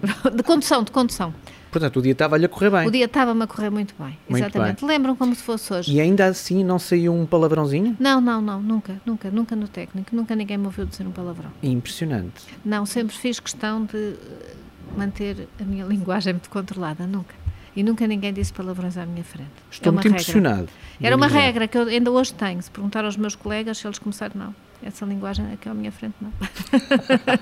De 0.35 0.43
condução, 0.45 0.85
de 0.85 0.93
condução. 0.93 1.35
Portanto, 1.71 1.99
o 1.99 2.03
dia 2.03 2.13
estava-lhe 2.13 2.47
a 2.47 2.49
correr 2.49 2.71
bem. 2.71 2.87
O 2.87 2.91
dia 2.91 3.05
estava-me 3.05 3.43
a 3.43 3.47
correr 3.47 3.71
muito 3.71 3.95
bem, 3.99 4.19
muito 4.29 4.43
exatamente. 4.43 4.81
Bem. 4.81 4.89
Lembram 4.89 5.17
como 5.17 5.35
se 5.35 5.43
fosse 5.43 5.73
hoje. 5.73 5.93
E 5.93 6.01
ainda 6.01 6.27
assim 6.27 6.65
não 6.65 6.79
saiu 6.79 7.15
um 7.15 7.27
palavrãozinho? 7.27 7.97
Não, 7.99 8.21
não, 8.21 8.41
não, 8.41 8.61
nunca, 8.61 9.01
nunca, 9.05 9.31
nunca 9.31 9.55
no 9.55 9.69
técnico, 9.69 10.15
nunca 10.15 10.35
ninguém 10.35 10.57
me 10.57 10.67
ouviu 10.67 10.87
dizer 10.87 11.07
um 11.07 11.11
palavrão. 11.11 11.51
Impressionante. 11.63 12.45
Não, 12.65 12.87
sempre 12.87 13.17
fiz 13.17 13.39
questão 13.39 13.85
de 13.85 13.97
eh, 13.97 14.55
manter 14.97 15.49
a 15.61 15.65
minha 15.65 15.85
linguagem 15.87 16.33
muito 16.33 16.51
controlada, 16.51 17.07
nunca. 17.07 17.35
E 17.77 17.83
nunca 17.83 18.07
ninguém 18.07 18.33
disse 18.33 18.53
palavrões 18.53 18.97
à 18.97 19.07
minha 19.07 19.23
frente. 19.23 19.51
Estou 19.71 19.91
é 19.91 19.93
muito 19.93 20.05
regra. 20.05 20.21
impressionado. 20.21 20.69
Era 21.01 21.15
uma 21.15 21.29
regra 21.29 21.69
que 21.69 21.79
eu 21.79 21.83
ainda 21.83 22.11
hoje 22.11 22.35
tenho. 22.35 22.61
Se 22.61 22.71
perguntar 22.71 23.05
aos 23.05 23.17
meus 23.17 23.37
colegas, 23.37 23.79
se 23.79 23.87
eles 23.87 23.99
começarem, 23.99 24.37
não 24.37 24.55
essa 24.83 25.05
linguagem 25.05 25.53
aqui 25.53 25.69
à 25.69 25.75
minha 25.75 25.91
frente 25.91 26.15
não. 26.21 26.33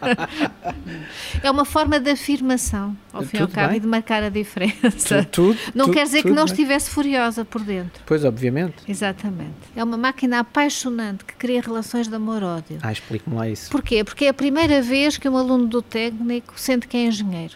é 1.42 1.50
uma 1.50 1.64
forma 1.64 2.00
de 2.00 2.10
afirmação, 2.10 2.96
ao 3.12 3.22
fim 3.22 3.36
e 3.36 3.40
ao 3.40 3.48
cabo, 3.48 3.68
bem. 3.68 3.76
e 3.76 3.80
de 3.80 3.86
marcar 3.86 4.22
a 4.22 4.28
diferença. 4.28 5.24
Tudo, 5.24 5.54
tudo, 5.54 5.58
não 5.74 5.84
tudo, 5.86 5.94
quer 5.94 6.04
dizer 6.04 6.22
que 6.22 6.30
não 6.30 6.44
bem. 6.44 6.52
estivesse 6.52 6.90
furiosa 6.90 7.44
por 7.44 7.62
dentro. 7.62 8.02
Pois, 8.06 8.24
obviamente. 8.24 8.76
Exatamente. 8.88 9.54
É 9.74 9.84
uma 9.84 9.96
máquina 9.96 10.40
apaixonante 10.40 11.24
que 11.24 11.34
cria 11.34 11.60
relações 11.60 12.08
de 12.08 12.14
amor-ódio. 12.14 12.78
Ah, 12.82 12.92
explique-me 12.92 13.36
lá 13.36 13.48
isso. 13.48 13.70
Porquê? 13.70 14.02
Porque 14.02 14.24
é 14.24 14.28
a 14.28 14.34
primeira 14.34 14.80
vez 14.80 15.18
que 15.18 15.28
um 15.28 15.36
aluno 15.36 15.66
do 15.66 15.82
técnico 15.82 16.58
sente 16.58 16.88
que 16.88 16.96
é 16.96 17.06
engenheiro 17.06 17.54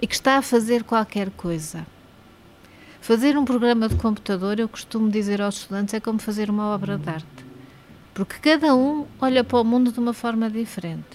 e 0.00 0.06
que 0.06 0.14
está 0.14 0.38
a 0.38 0.42
fazer 0.42 0.82
qualquer 0.84 1.30
coisa. 1.30 1.86
Fazer 3.00 3.38
um 3.38 3.44
programa 3.44 3.88
de 3.88 3.94
computador, 3.96 4.58
eu 4.58 4.68
costumo 4.68 5.10
dizer 5.10 5.40
aos 5.40 5.56
estudantes, 5.56 5.94
é 5.94 6.00
como 6.00 6.18
fazer 6.18 6.50
uma 6.50 6.74
obra 6.74 6.98
de 6.98 7.08
arte. 7.08 7.47
Porque 8.18 8.40
cada 8.40 8.74
um 8.74 9.06
olha 9.20 9.44
para 9.44 9.60
o 9.60 9.64
mundo 9.64 9.92
de 9.92 10.00
uma 10.00 10.12
forma 10.12 10.50
diferente. 10.50 11.06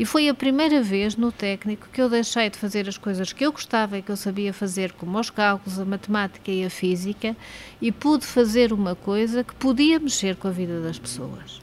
E 0.00 0.04
foi 0.04 0.28
a 0.28 0.34
primeira 0.34 0.82
vez 0.82 1.14
no 1.14 1.30
técnico 1.30 1.88
que 1.92 2.02
eu 2.02 2.10
deixei 2.10 2.50
de 2.50 2.58
fazer 2.58 2.88
as 2.88 2.98
coisas 2.98 3.32
que 3.32 3.46
eu 3.46 3.52
gostava 3.52 3.96
e 3.96 4.02
que 4.02 4.10
eu 4.10 4.16
sabia 4.16 4.52
fazer, 4.52 4.90
como 4.94 5.16
os 5.16 5.30
cálculos, 5.30 5.78
a 5.78 5.84
matemática 5.84 6.50
e 6.50 6.64
a 6.64 6.70
física, 6.70 7.36
e 7.80 7.92
pude 7.92 8.26
fazer 8.26 8.72
uma 8.72 8.96
coisa 8.96 9.44
que 9.44 9.54
podia 9.54 10.00
mexer 10.00 10.34
com 10.34 10.48
a 10.48 10.50
vida 10.50 10.80
das 10.80 10.98
pessoas. 10.98 11.62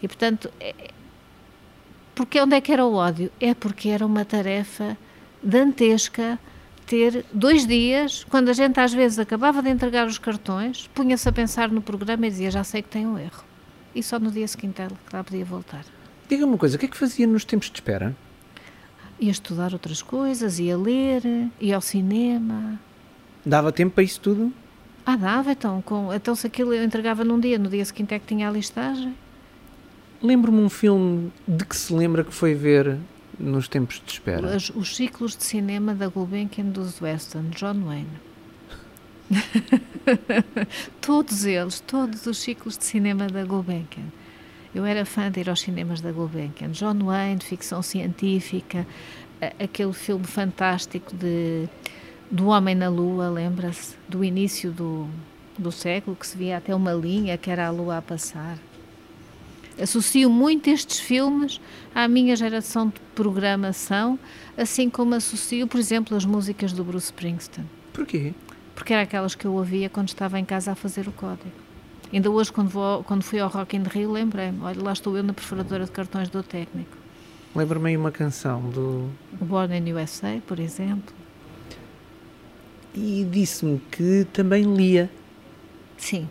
E 0.00 0.06
portanto, 0.06 0.52
é, 0.60 0.92
porque 2.14 2.40
onde 2.40 2.54
é 2.54 2.60
que 2.60 2.70
era 2.70 2.86
o 2.86 2.94
ódio? 2.94 3.28
É 3.40 3.54
porque 3.54 3.88
era 3.88 4.06
uma 4.06 4.24
tarefa 4.24 4.96
dantesca 5.42 6.38
ter 6.86 7.24
dois 7.32 7.66
dias, 7.66 8.22
quando 8.22 8.50
a 8.50 8.52
gente 8.52 8.78
às 8.78 8.94
vezes 8.94 9.18
acabava 9.18 9.60
de 9.60 9.68
entregar 9.68 10.06
os 10.06 10.16
cartões, 10.16 10.88
punha-se 10.94 11.28
a 11.28 11.32
pensar 11.32 11.72
no 11.72 11.82
programa 11.82 12.24
e 12.24 12.30
dizia 12.30 12.52
já 12.52 12.62
sei 12.62 12.82
que 12.82 12.88
tem 12.88 13.04
um 13.04 13.18
erro. 13.18 13.47
E 13.98 14.02
só 14.04 14.16
no 14.20 14.30
dia 14.30 14.46
seguinte 14.46 14.80
ela 14.80 14.92
lá 15.12 15.24
podia 15.24 15.44
voltar. 15.44 15.84
Diga-me 16.28 16.52
uma 16.52 16.58
coisa, 16.58 16.76
o 16.76 16.78
que 16.78 16.86
é 16.86 16.88
que 16.88 16.96
fazia 16.96 17.26
nos 17.26 17.44
tempos 17.44 17.68
de 17.68 17.78
espera? 17.78 18.14
Ia 19.18 19.32
estudar 19.32 19.72
outras 19.72 20.00
coisas, 20.00 20.60
ia 20.60 20.78
ler, 20.78 21.50
ia 21.60 21.74
ao 21.74 21.80
cinema. 21.80 22.78
Dava 23.44 23.72
tempo 23.72 23.96
para 23.96 24.04
isso 24.04 24.20
tudo? 24.20 24.52
Ah, 25.04 25.16
dava, 25.16 25.50
então. 25.50 25.82
Com, 25.82 26.14
então 26.14 26.36
se 26.36 26.46
aquilo 26.46 26.72
eu 26.72 26.84
entregava 26.84 27.24
num 27.24 27.40
dia, 27.40 27.58
no 27.58 27.68
dia 27.68 27.84
seguinte 27.84 28.14
é 28.14 28.20
que 28.20 28.26
tinha 28.26 28.48
a 28.48 28.52
listagem. 28.52 29.12
Lembro-me 30.22 30.60
um 30.60 30.70
filme 30.70 31.32
de 31.48 31.64
que 31.64 31.76
se 31.76 31.92
lembra 31.92 32.22
que 32.22 32.32
foi 32.32 32.54
ver 32.54 32.98
nos 33.36 33.66
tempos 33.66 34.00
de 34.06 34.12
espera. 34.12 34.56
Os, 34.56 34.70
os 34.70 34.94
ciclos 34.94 35.36
de 35.36 35.42
cinema 35.42 35.92
da 35.92 36.06
Gulbenkian 36.06 36.66
dos 36.66 37.02
Weston, 37.02 37.46
John 37.50 37.82
Wayne. 37.84 38.27
todos 41.00 41.44
eles, 41.44 41.80
todos 41.80 42.26
os 42.26 42.38
ciclos 42.38 42.78
de 42.78 42.84
cinema 42.84 43.26
da 43.26 43.44
Gulbenkian. 43.44 44.06
Eu 44.74 44.84
era 44.84 45.04
fã 45.04 45.30
de 45.30 45.40
ir 45.40 45.50
aos 45.50 45.60
cinemas 45.60 46.00
da 46.00 46.12
Gulbenkian. 46.12 46.70
John 46.70 47.04
Wayne, 47.04 47.42
ficção 47.42 47.82
científica, 47.82 48.86
aquele 49.58 49.92
filme 49.92 50.24
fantástico 50.24 51.14
de, 51.14 51.68
do 52.30 52.46
Homem 52.46 52.74
na 52.74 52.88
Lua, 52.88 53.28
lembra-se? 53.28 53.96
Do 54.08 54.24
início 54.24 54.70
do, 54.70 55.08
do 55.58 55.72
século, 55.72 56.16
que 56.16 56.26
se 56.26 56.36
via 56.36 56.58
até 56.58 56.74
uma 56.74 56.92
linha 56.92 57.36
que 57.36 57.50
era 57.50 57.66
a 57.66 57.70
Lua 57.70 57.98
a 57.98 58.02
passar. 58.02 58.58
Associo 59.80 60.28
muito 60.28 60.68
estes 60.68 60.98
filmes 60.98 61.60
à 61.94 62.08
minha 62.08 62.34
geração 62.34 62.88
de 62.88 63.00
programação, 63.14 64.18
assim 64.56 64.90
como 64.90 65.14
associo, 65.14 65.68
por 65.68 65.78
exemplo, 65.78 66.16
as 66.16 66.24
músicas 66.24 66.72
do 66.72 66.82
Bruce 66.82 67.06
Springsteen. 67.06 67.68
Porquê? 67.92 68.34
Porque 68.78 68.92
era 68.92 69.02
aquelas 69.02 69.34
que 69.34 69.44
eu 69.44 69.54
ouvia 69.54 69.90
quando 69.90 70.06
estava 70.06 70.38
em 70.38 70.44
casa 70.44 70.70
a 70.70 70.74
fazer 70.76 71.08
o 71.08 71.12
código. 71.12 71.50
Ainda 72.12 72.30
hoje, 72.30 72.52
quando, 72.52 72.68
vou, 72.68 73.02
quando 73.02 73.24
fui 73.24 73.40
ao 73.40 73.48
Rock 73.48 73.76
in 73.76 73.82
Rio, 73.82 74.12
lembrei-me: 74.12 74.60
olha, 74.62 74.80
lá 74.80 74.92
estou 74.92 75.16
eu 75.16 75.22
na 75.24 75.32
perfuradora 75.32 75.84
de 75.84 75.90
cartões 75.90 76.28
do 76.28 76.44
técnico. 76.44 76.96
Lembro-me 77.56 77.88
aí 77.88 77.96
uma 77.96 78.12
canção 78.12 78.70
do. 78.70 79.10
Born 79.40 79.76
in 79.76 79.92
USA, 79.92 80.40
por 80.46 80.60
exemplo. 80.60 81.12
E 82.94 83.26
disse-me 83.28 83.80
que 83.90 84.24
também 84.32 84.62
lia. 84.62 85.10
Sim. 85.96 86.28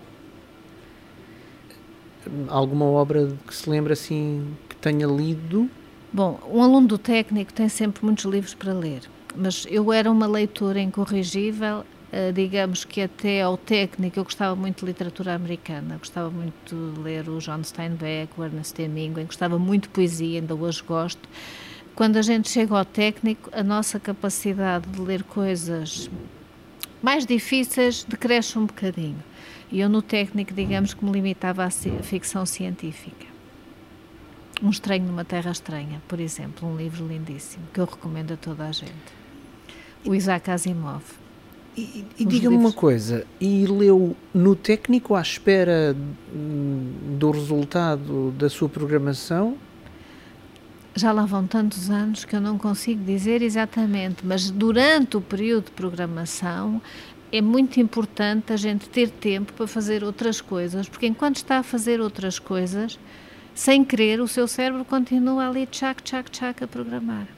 Alguma 2.47 2.85
obra 2.85 3.35
que 3.45 3.53
se 3.53 3.69
lembra 3.69 3.91
assim 3.91 4.55
que 4.69 4.75
tenha 4.77 5.05
lido? 5.05 5.69
Bom, 6.13 6.39
um 6.49 6.63
aluno 6.63 6.87
do 6.87 6.97
técnico 6.97 7.51
tem 7.51 7.67
sempre 7.67 8.05
muitos 8.05 8.23
livros 8.23 8.53
para 8.53 8.71
ler, 8.71 9.01
mas 9.35 9.67
eu 9.69 9.91
era 9.91 10.09
uma 10.09 10.25
leitora 10.25 10.79
incorrigível 10.79 11.83
Uh, 12.07 12.31
digamos 12.31 12.85
que 12.85 13.01
até 13.01 13.41
ao 13.41 13.57
técnico 13.57 14.17
eu 14.17 14.23
gostava 14.23 14.55
muito 14.55 14.79
de 14.79 14.85
literatura 14.85 15.35
americana, 15.35 15.97
gostava 15.97 16.29
muito 16.29 16.93
de 16.93 17.01
ler 17.01 17.27
o 17.27 17.39
John 17.39 17.61
Steinbeck, 17.61 18.31
o 18.37 18.45
Ernest 18.45 18.81
Hemingway, 18.81 19.25
gostava 19.25 19.59
muito 19.59 19.83
de 19.83 19.89
poesia, 19.89 20.39
ainda 20.39 20.55
hoje 20.55 20.81
gosto. 20.87 21.27
Quando 21.93 22.15
a 22.15 22.21
gente 22.21 22.49
chega 22.49 22.77
ao 22.77 22.85
técnico, 22.85 23.49
a 23.51 23.61
nossa 23.61 23.99
capacidade 23.99 24.87
de 24.87 25.01
ler 25.01 25.23
coisas 25.23 26.09
mais 27.01 27.25
difíceis 27.25 28.05
decresce 28.05 28.57
um 28.57 28.65
bocadinho. 28.65 29.21
E 29.69 29.81
eu 29.81 29.89
no 29.89 30.01
técnico, 30.01 30.53
digamos 30.53 30.93
que 30.93 31.03
me 31.03 31.11
limitava 31.11 31.65
à 31.65 31.69
ficção 31.69 32.45
científica. 32.45 33.25
Um 34.63 34.69
Estranho 34.69 35.05
numa 35.05 35.25
Terra 35.25 35.51
Estranha, 35.51 36.01
por 36.07 36.19
exemplo, 36.19 36.67
um 36.69 36.77
livro 36.77 37.05
lindíssimo 37.05 37.65
que 37.73 37.79
eu 37.79 37.85
recomendo 37.85 38.33
a 38.33 38.37
toda 38.37 38.65
a 38.65 38.71
gente. 38.71 38.93
O 40.05 40.15
Isaac 40.15 40.49
Asimov. 40.49 41.03
E, 41.77 42.03
e 42.17 42.25
diga-me 42.25 42.55
uma 42.55 42.73
coisa, 42.73 43.23
e 43.39 43.67
leu 43.67 44.15
no 44.33 44.55
técnico 44.55 45.13
à 45.13 45.21
espera 45.21 45.95
do 47.19 47.29
resultado 47.29 48.31
da 48.31 48.49
sua 48.49 48.67
programação? 48.67 49.55
Já 50.95 51.11
lá 51.11 51.23
vão 51.27 51.45
tantos 51.45 51.91
anos 51.91 52.25
que 52.25 52.35
eu 52.35 52.41
não 52.41 52.57
consigo 52.57 53.03
dizer 53.03 53.43
exatamente, 53.43 54.25
mas 54.25 54.49
durante 54.49 55.17
o 55.17 55.21
período 55.21 55.65
de 55.65 55.71
programação 55.71 56.81
é 57.31 57.41
muito 57.41 57.79
importante 57.79 58.51
a 58.51 58.57
gente 58.57 58.89
ter 58.89 59.11
tempo 59.11 59.53
para 59.53 59.67
fazer 59.67 60.03
outras 60.03 60.41
coisas, 60.41 60.89
porque 60.89 61.05
enquanto 61.05 61.35
está 61.35 61.59
a 61.59 61.63
fazer 61.63 62.01
outras 62.01 62.39
coisas, 62.39 62.97
sem 63.53 63.85
querer, 63.85 64.19
o 64.19 64.27
seu 64.27 64.47
cérebro 64.47 64.83
continua 64.83 65.47
ali, 65.47 65.67
tchac, 65.67 66.01
tchac, 66.01 66.31
tchac, 66.31 66.63
a 66.63 66.67
programar 66.67 67.36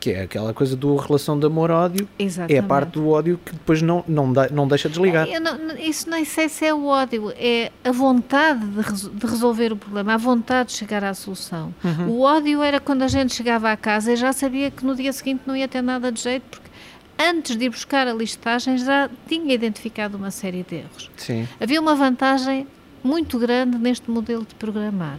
que 0.00 0.10
é 0.12 0.22
aquela 0.22 0.54
coisa 0.54 0.74
do 0.74 0.96
relação 0.96 1.38
de 1.38 1.44
amor-ódio. 1.44 2.08
É 2.48 2.58
a 2.58 2.62
parte 2.62 2.92
do 2.92 3.08
ódio 3.10 3.38
que 3.44 3.52
depois 3.52 3.82
não, 3.82 4.02
não, 4.08 4.32
dá, 4.32 4.48
não 4.48 4.66
deixa 4.66 4.88
de 4.88 4.94
desligar. 4.94 5.28
Não, 5.40 5.76
isso 5.76 6.08
nem 6.08 6.24
sei 6.24 6.48
se 6.48 6.64
é 6.64 6.72
o 6.72 6.86
ódio, 6.86 7.30
é 7.36 7.70
a 7.84 7.92
vontade 7.92 8.66
de, 8.66 9.10
de, 9.10 9.26
resolver 9.26 9.72
o 9.72 9.76
problema, 9.76 10.14
a 10.14 10.16
vontade 10.16 10.70
de 10.70 10.76
chegar 10.76 11.04
à 11.04 11.12
solução. 11.12 11.74
Uhum. 11.84 12.08
O 12.08 12.20
ódio 12.22 12.62
era 12.62 12.80
quando 12.80 13.02
a 13.02 13.08
gente 13.08 13.34
chegava 13.34 13.70
à 13.70 13.76
casa 13.76 14.12
e 14.14 14.16
já 14.16 14.32
sabia 14.32 14.70
que 14.70 14.84
no 14.84 14.96
dia 14.96 15.12
seguinte 15.12 15.42
não 15.46 15.54
ia 15.54 15.68
ter 15.68 15.82
nada 15.82 16.10
de 16.10 16.22
jeito, 16.22 16.44
porque 16.50 16.70
antes 17.18 17.54
de 17.54 17.66
ir 17.66 17.68
buscar 17.68 18.08
a 18.08 18.14
listagem 18.14 18.78
já 18.78 19.10
tinha 19.28 19.54
identificado 19.54 20.16
uma 20.16 20.30
série 20.30 20.62
de 20.62 20.76
erros. 20.76 21.10
Sim. 21.14 21.46
Havia 21.60 21.80
uma 21.80 21.94
vantagem 21.94 22.66
muito 23.04 23.38
grande 23.38 23.76
neste 23.76 24.10
modelo 24.10 24.46
de 24.46 24.54
programar. 24.54 25.18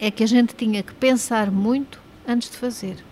É 0.00 0.10
que 0.10 0.24
a 0.24 0.26
gente 0.26 0.54
tinha 0.54 0.82
que 0.82 0.94
pensar 0.94 1.50
muito 1.50 2.00
antes 2.26 2.48
de 2.48 2.56
fazer 2.56 3.07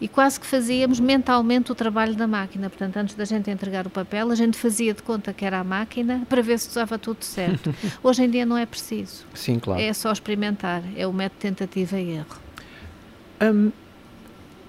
e 0.00 0.06
quase 0.06 0.38
que 0.38 0.46
fazíamos 0.46 1.00
mentalmente 1.00 1.72
o 1.72 1.74
trabalho 1.74 2.14
da 2.14 2.26
máquina. 2.26 2.70
Portanto, 2.70 2.96
antes 2.96 3.14
da 3.14 3.24
gente 3.24 3.50
entregar 3.50 3.86
o 3.86 3.90
papel, 3.90 4.30
a 4.30 4.34
gente 4.34 4.56
fazia 4.56 4.94
de 4.94 5.02
conta 5.02 5.32
que 5.32 5.44
era 5.44 5.58
a 5.58 5.64
máquina 5.64 6.24
para 6.28 6.40
ver 6.40 6.58
se 6.58 6.68
estava 6.68 6.98
tudo 6.98 7.24
certo. 7.24 7.74
Hoje 8.02 8.24
em 8.24 8.30
dia 8.30 8.46
não 8.46 8.56
é 8.56 8.64
preciso. 8.64 9.26
Sim, 9.34 9.58
claro. 9.58 9.80
É 9.80 9.92
só 9.92 10.12
experimentar, 10.12 10.82
é 10.96 11.06
o 11.06 11.12
método 11.12 11.40
tentativa 11.40 11.98
e 11.98 12.10
erro. 12.10 12.38
Um, 13.40 13.72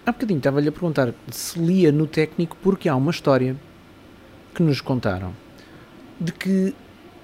há 0.05 0.11
bocadinho 0.11 0.37
estava-lhe 0.37 0.69
a 0.69 0.71
perguntar 0.71 1.13
se 1.29 1.59
lia 1.59 1.91
no 1.91 2.07
técnico 2.07 2.57
porque 2.61 2.89
há 2.89 2.95
uma 2.95 3.11
história 3.11 3.55
que 4.53 4.63
nos 4.63 4.81
contaram 4.81 5.33
de 6.19 6.31
que 6.31 6.75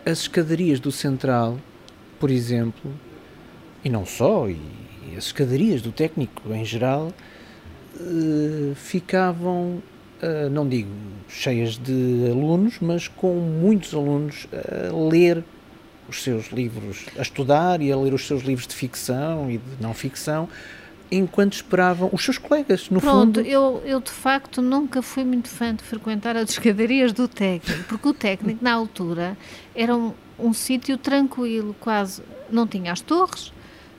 as 0.05 0.19
escadarias 0.19 0.79
do 0.79 0.91
Central, 0.91 1.59
por 2.19 2.29
exemplo, 2.29 2.91
e 3.83 3.89
não 3.89 4.05
só, 4.05 4.47
e 4.47 4.59
as 5.17 5.25
escadarias 5.25 5.81
do 5.81 5.91
técnico 5.91 6.53
em 6.53 6.63
geral, 6.63 7.11
uh, 7.99 8.75
ficavam, 8.75 9.81
uh, 10.21 10.49
não 10.51 10.67
digo 10.67 10.89
cheias 11.27 11.77
de 11.77 12.29
alunos, 12.29 12.79
mas 12.79 13.07
com 13.07 13.35
muitos 13.35 13.93
alunos 13.93 14.47
a 14.53 14.95
ler 15.09 15.43
os 16.07 16.21
seus 16.21 16.51
livros, 16.51 17.05
a 17.17 17.21
estudar 17.21 17.81
e 17.81 17.91
a 17.91 17.97
ler 17.97 18.13
os 18.13 18.25
seus 18.27 18.43
livros 18.43 18.67
de 18.67 18.75
ficção 18.75 19.49
e 19.49 19.57
de 19.57 19.81
não 19.81 19.93
ficção, 19.93 20.47
enquanto 21.11 21.53
esperavam 21.53 22.09
os 22.11 22.23
seus 22.23 22.37
colegas, 22.37 22.89
no 22.89 22.99
Pronto, 22.99 23.39
fundo. 23.39 23.41
eu, 23.41 23.81
eu 23.85 23.99
de 23.99 24.11
facto 24.11 24.61
nunca 24.61 25.01
fui 25.01 25.23
muito 25.23 25.49
fã 25.49 25.73
de 25.73 25.83
frequentar 25.83 26.35
as 26.35 26.49
escadarias 26.51 27.13
do 27.13 27.27
técnico, 27.27 27.83
porque 27.87 28.07
o 28.07 28.13
técnico, 28.13 28.63
na 28.63 28.73
altura, 28.73 29.37
era 29.75 29.95
um, 29.95 30.13
um 30.39 30.53
sítio 30.53 30.97
tranquilo, 30.97 31.75
quase. 31.79 32.21
Não 32.49 32.67
tinha 32.67 32.91
as 32.91 33.01
torres, 33.01 33.51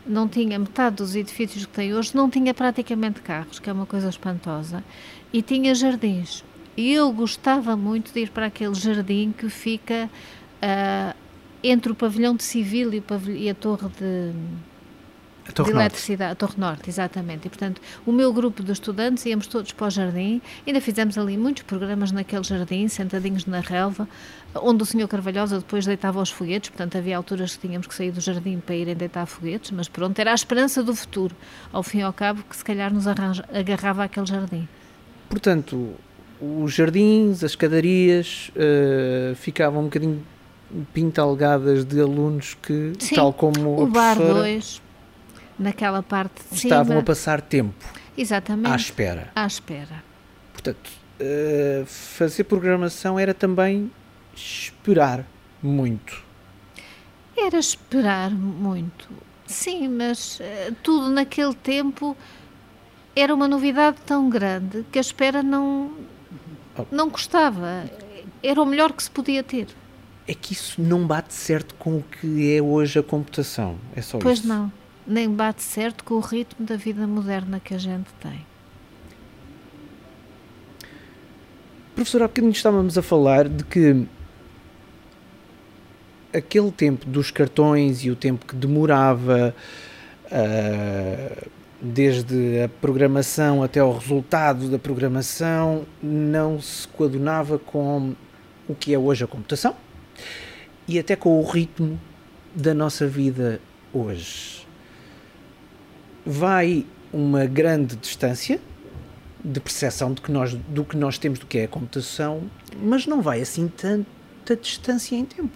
não 0.07 0.29
tinha 0.29 0.59
metade 0.59 0.97
dos 0.97 1.17
edifícios 1.17 1.67
que 1.67 1.73
tem 1.73 1.95
hoje, 1.95 2.15
não 2.15 2.31
tinha 2.31 2.55
praticamente 2.55 3.21
carros, 3.21 3.59
que 3.59 3.69
é 3.69 3.73
uma 3.73 3.87
coisa 3.87 4.09
espantosa, 4.09 4.85
e 5.33 5.43
tinha 5.43 5.75
jardins. 5.75 6.45
E 6.77 6.93
eu 6.93 7.11
gostava 7.13 7.77
muito 7.77 8.13
de 8.13 8.21
ir 8.21 8.31
para 8.31 8.47
aquele 8.47 8.75
jardim 8.75 9.33
que 9.37 9.49
fica 9.49 10.11
uh, 10.63 11.17
entre 11.63 11.91
o 11.91 11.95
pavilhão 11.95 12.37
de 12.37 12.45
civil 12.45 12.93
e, 12.95 13.01
pavilhão, 13.01 13.41
e 13.41 13.51
a 13.51 13.55
torre 13.55 13.89
de 13.89 14.33
a 15.49 15.53
Torre 15.53 15.73
de 15.73 15.77
eletricidade, 15.77 16.33
a 16.33 16.35
Torre 16.35 16.55
Norte, 16.59 16.91
exatamente. 16.91 17.47
E, 17.47 17.49
portanto, 17.49 17.81
o 18.05 18.13
meu 18.13 18.33
grupo 18.33 18.63
de 18.63 18.73
estudantes 18.73 19.25
íamos 19.27 19.47
todos 19.47 19.73
para 19.73 19.87
o 19.87 19.91
jardim, 19.91 20.41
ainda 20.67 20.81
fizemos 20.81 21.17
ali 21.17 21.37
muitos 21.37 21.63
programas 21.63 22.13
naquele 22.13 22.43
jardim, 22.43 22.89
sentadinhos 22.89 23.47
na 23.47 23.61
relva, 23.61 24.09
onde 24.55 24.83
o 24.83 24.87
Sr. 24.87 25.07
Carvalhosa 25.09 25.59
depois 25.59 25.87
deitava 25.87 26.21
os 26.21 26.31
foguetes, 26.31 26.71
portanto, 26.71 26.99
havia 26.99 27.17
alturas 27.17 27.57
que 27.57 27.67
tínhamos 27.67 27.87
que 27.87 27.95
sair 27.95 28.11
do 28.11 28.21
jardim 28.21 28.59
para 28.59 28.75
irem 28.75 28.97
deitar 28.97 29.27
foguetes, 29.27 29.71
mas 29.71 29.89
pronto, 29.89 30.19
era 30.19 30.33
a 30.33 30.35
esperança 30.35 30.83
do 30.83 30.95
futuro, 30.95 31.35
ao 31.73 31.83
fim 31.83 31.99
e 31.99 32.03
ao 32.03 32.13
cabo, 32.13 32.43
que 32.49 32.57
se 32.57 32.65
calhar 32.65 32.93
nos 32.93 33.07
arranja, 33.07 33.45
agarrava 33.53 34.05
aquele 34.05 34.27
jardim. 34.27 34.69
Portanto, 35.29 35.95
os 36.41 36.73
jardins, 36.73 37.43
as 37.43 37.53
escadarias 37.53 38.51
uh, 38.55 39.35
ficavam 39.37 39.83
um 39.83 39.85
bocadinho 39.85 40.23
pintalgadas 40.93 41.85
de 41.85 42.01
alunos 42.01 42.57
que, 42.61 42.93
Sim, 42.99 43.15
tal 43.15 43.33
como 43.33 43.81
o 43.81 43.87
bar 43.87 44.19
2, 44.19 44.83
naquela 45.59 46.03
parte 46.03 46.43
de 46.51 46.57
estavam 46.57 46.87
cima, 46.87 47.01
a 47.01 47.03
passar 47.03 47.41
tempo 47.41 47.75
exatamente, 48.17 48.71
à 48.73 48.77
espera. 48.77 49.29
à 49.35 49.47
espera. 49.47 50.05
Portanto, 50.53 50.91
uh, 51.21 51.87
fazer 51.87 52.45
programação 52.45 53.19
era 53.19 53.33
também 53.35 53.91
esperar 54.35 55.25
muito. 55.63 56.25
Era 57.37 57.59
esperar 57.59 58.31
muito. 58.31 59.09
Sim, 59.47 59.89
mas 59.89 60.41
uh, 60.41 60.75
tudo 60.83 61.11
naquele 61.11 61.55
tempo 61.55 62.17
era 63.15 63.35
uma 63.35 63.47
novidade 63.49 63.99
tão 64.05 64.29
grande 64.29 64.85
que 64.91 64.99
a 64.99 65.01
espera 65.01 65.43
não, 65.43 65.93
Oh. 66.79 66.85
não 66.91 67.09
custava. 67.09 67.85
Era 68.43 68.61
o 68.61 68.67
melhor 68.67 68.93
que 68.93 69.03
se 69.03 69.11
podia 69.11 69.43
ter. 69.43 69.67
É 70.29 70.35
que 70.35 70.53
isso 70.53 70.79
não 70.83 71.07
bate 71.07 71.33
certo 71.33 71.75
com 71.77 71.97
o 71.99 72.03
que 72.03 72.55
é 72.55 72.61
hoje 72.61 72.99
a 72.99 73.03
computação. 73.03 73.79
É 73.95 74.03
só 74.03 74.19
Pois 74.19 74.41
isso. 74.41 74.49
não. 74.49 74.71
Nem 75.07 75.31
bate 75.31 75.63
certo 75.63 76.03
com 76.03 76.15
o 76.15 76.21
ritmo 76.21 76.67
da 76.67 76.77
vida 76.77 77.07
moderna 77.07 77.61
que 77.61 77.75
a 77.75 77.79
gente 77.79 78.13
tem. 78.21 78.45
Professor, 81.95 82.23
há 82.23 82.27
bocadinho 82.27 82.53
estávamos 82.53 82.99
a 82.99 83.03
falar 83.03 83.49
de 83.49 83.65
que 83.65 84.07
aquele 86.33 86.71
tempo 86.71 87.07
dos 87.07 87.31
cartões 87.31 88.05
e 88.05 88.11
o 88.11 88.17
tempo 88.17 88.45
que 88.45 88.55
demorava 88.55 89.55
uh, 90.27 91.51
desde 91.81 92.63
a 92.63 92.69
programação 92.69 93.63
até 93.63 93.81
ao 93.81 93.97
resultado 93.97 94.69
da 94.69 94.79
programação 94.79 95.87
não 96.03 96.61
se 96.61 96.87
coadunava 96.89 97.59
com 97.59 98.15
o 98.69 98.75
que 98.75 98.93
é 98.93 98.99
hoje 98.99 99.25
a 99.25 99.27
computação 99.27 99.75
e 100.89 100.99
até 100.99 101.17
com 101.17 101.41
o 101.41 101.45
ritmo 101.45 101.99
da 102.55 102.75
nossa 102.75 103.07
vida 103.07 103.61
hoje. 103.93 104.66
Vai 106.27 106.85
uma 107.13 107.47
grande 107.47 107.97
distância 107.97 108.61
de 109.45 109.61
percepção 109.61 110.13
de 110.13 110.21
que 110.21 110.33
nós, 110.33 110.55
do 110.55 110.85
que 110.85 110.97
nós 110.97 111.19
temos 111.19 111.39
do 111.39 111.47
que 111.47 111.59
é 111.59 111.65
a 111.65 111.69
computação, 111.69 112.43
mas 112.83 113.07
não 113.07 113.23
vai 113.23 113.41
assim 113.41 113.69
tanta 113.69 114.57
distância 114.57 115.15
em 115.15 115.25
tempo. 115.25 115.51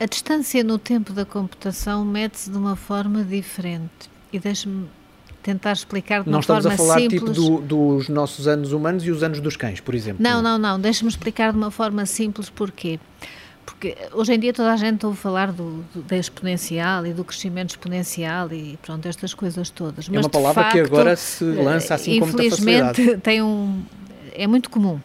A 0.00 0.06
distância 0.06 0.64
no 0.64 0.78
tempo 0.78 1.12
da 1.12 1.26
computação 1.26 2.04
mede-se 2.04 2.50
de 2.50 2.56
uma 2.56 2.74
forma 2.74 3.22
diferente. 3.22 4.10
E 4.32 4.38
deixe-me 4.38 4.88
tentar 5.42 5.72
explicar 5.72 6.22
de 6.22 6.30
não 6.30 6.38
uma 6.38 6.42
forma 6.42 6.70
simples. 6.70 6.74
Não 6.74 6.80
estamos 6.80 6.80
a 6.80 6.94
falar 6.94 7.00
simples. 7.00 7.36
tipo 7.36 7.60
do, 7.60 7.96
dos 7.96 8.08
nossos 8.08 8.48
anos 8.48 8.72
humanos 8.72 9.04
e 9.04 9.10
os 9.10 9.22
anos 9.22 9.40
dos 9.40 9.56
cães, 9.56 9.80
por 9.80 9.94
exemplo. 9.94 10.22
Não, 10.22 10.40
não, 10.40 10.56
não. 10.56 10.80
Deixe-me 10.80 11.10
explicar 11.10 11.52
de 11.52 11.58
uma 11.58 11.70
forma 11.70 12.06
simples 12.06 12.48
porquê. 12.48 12.98
Porque 12.98 13.30
hoje 14.12 14.34
em 14.34 14.38
dia 14.38 14.52
toda 14.52 14.72
a 14.72 14.76
gente 14.76 15.04
ouve 15.06 15.18
falar 15.18 15.52
do, 15.52 15.82
do, 15.94 16.02
da 16.02 16.16
exponencial 16.16 17.06
e 17.06 17.12
do 17.12 17.24
crescimento 17.24 17.70
exponencial 17.70 18.52
e 18.52 18.78
pronto, 18.82 19.06
estas 19.06 19.32
coisas 19.32 19.70
todas. 19.70 20.08
Mas 20.08 20.16
é 20.16 20.20
uma 20.20 20.28
palavra 20.28 20.64
facto, 20.64 20.74
que 20.74 20.80
agora 20.80 21.16
se 21.16 21.44
lança 21.44 21.94
assim 21.94 22.18
com 22.20 22.26
muita 22.26 22.42
facilidade. 22.50 23.00
Infelizmente 23.00 23.20
tem 23.22 23.42
um... 23.42 23.82
é 24.32 24.46
muito 24.46 24.68
comum. 24.70 25.00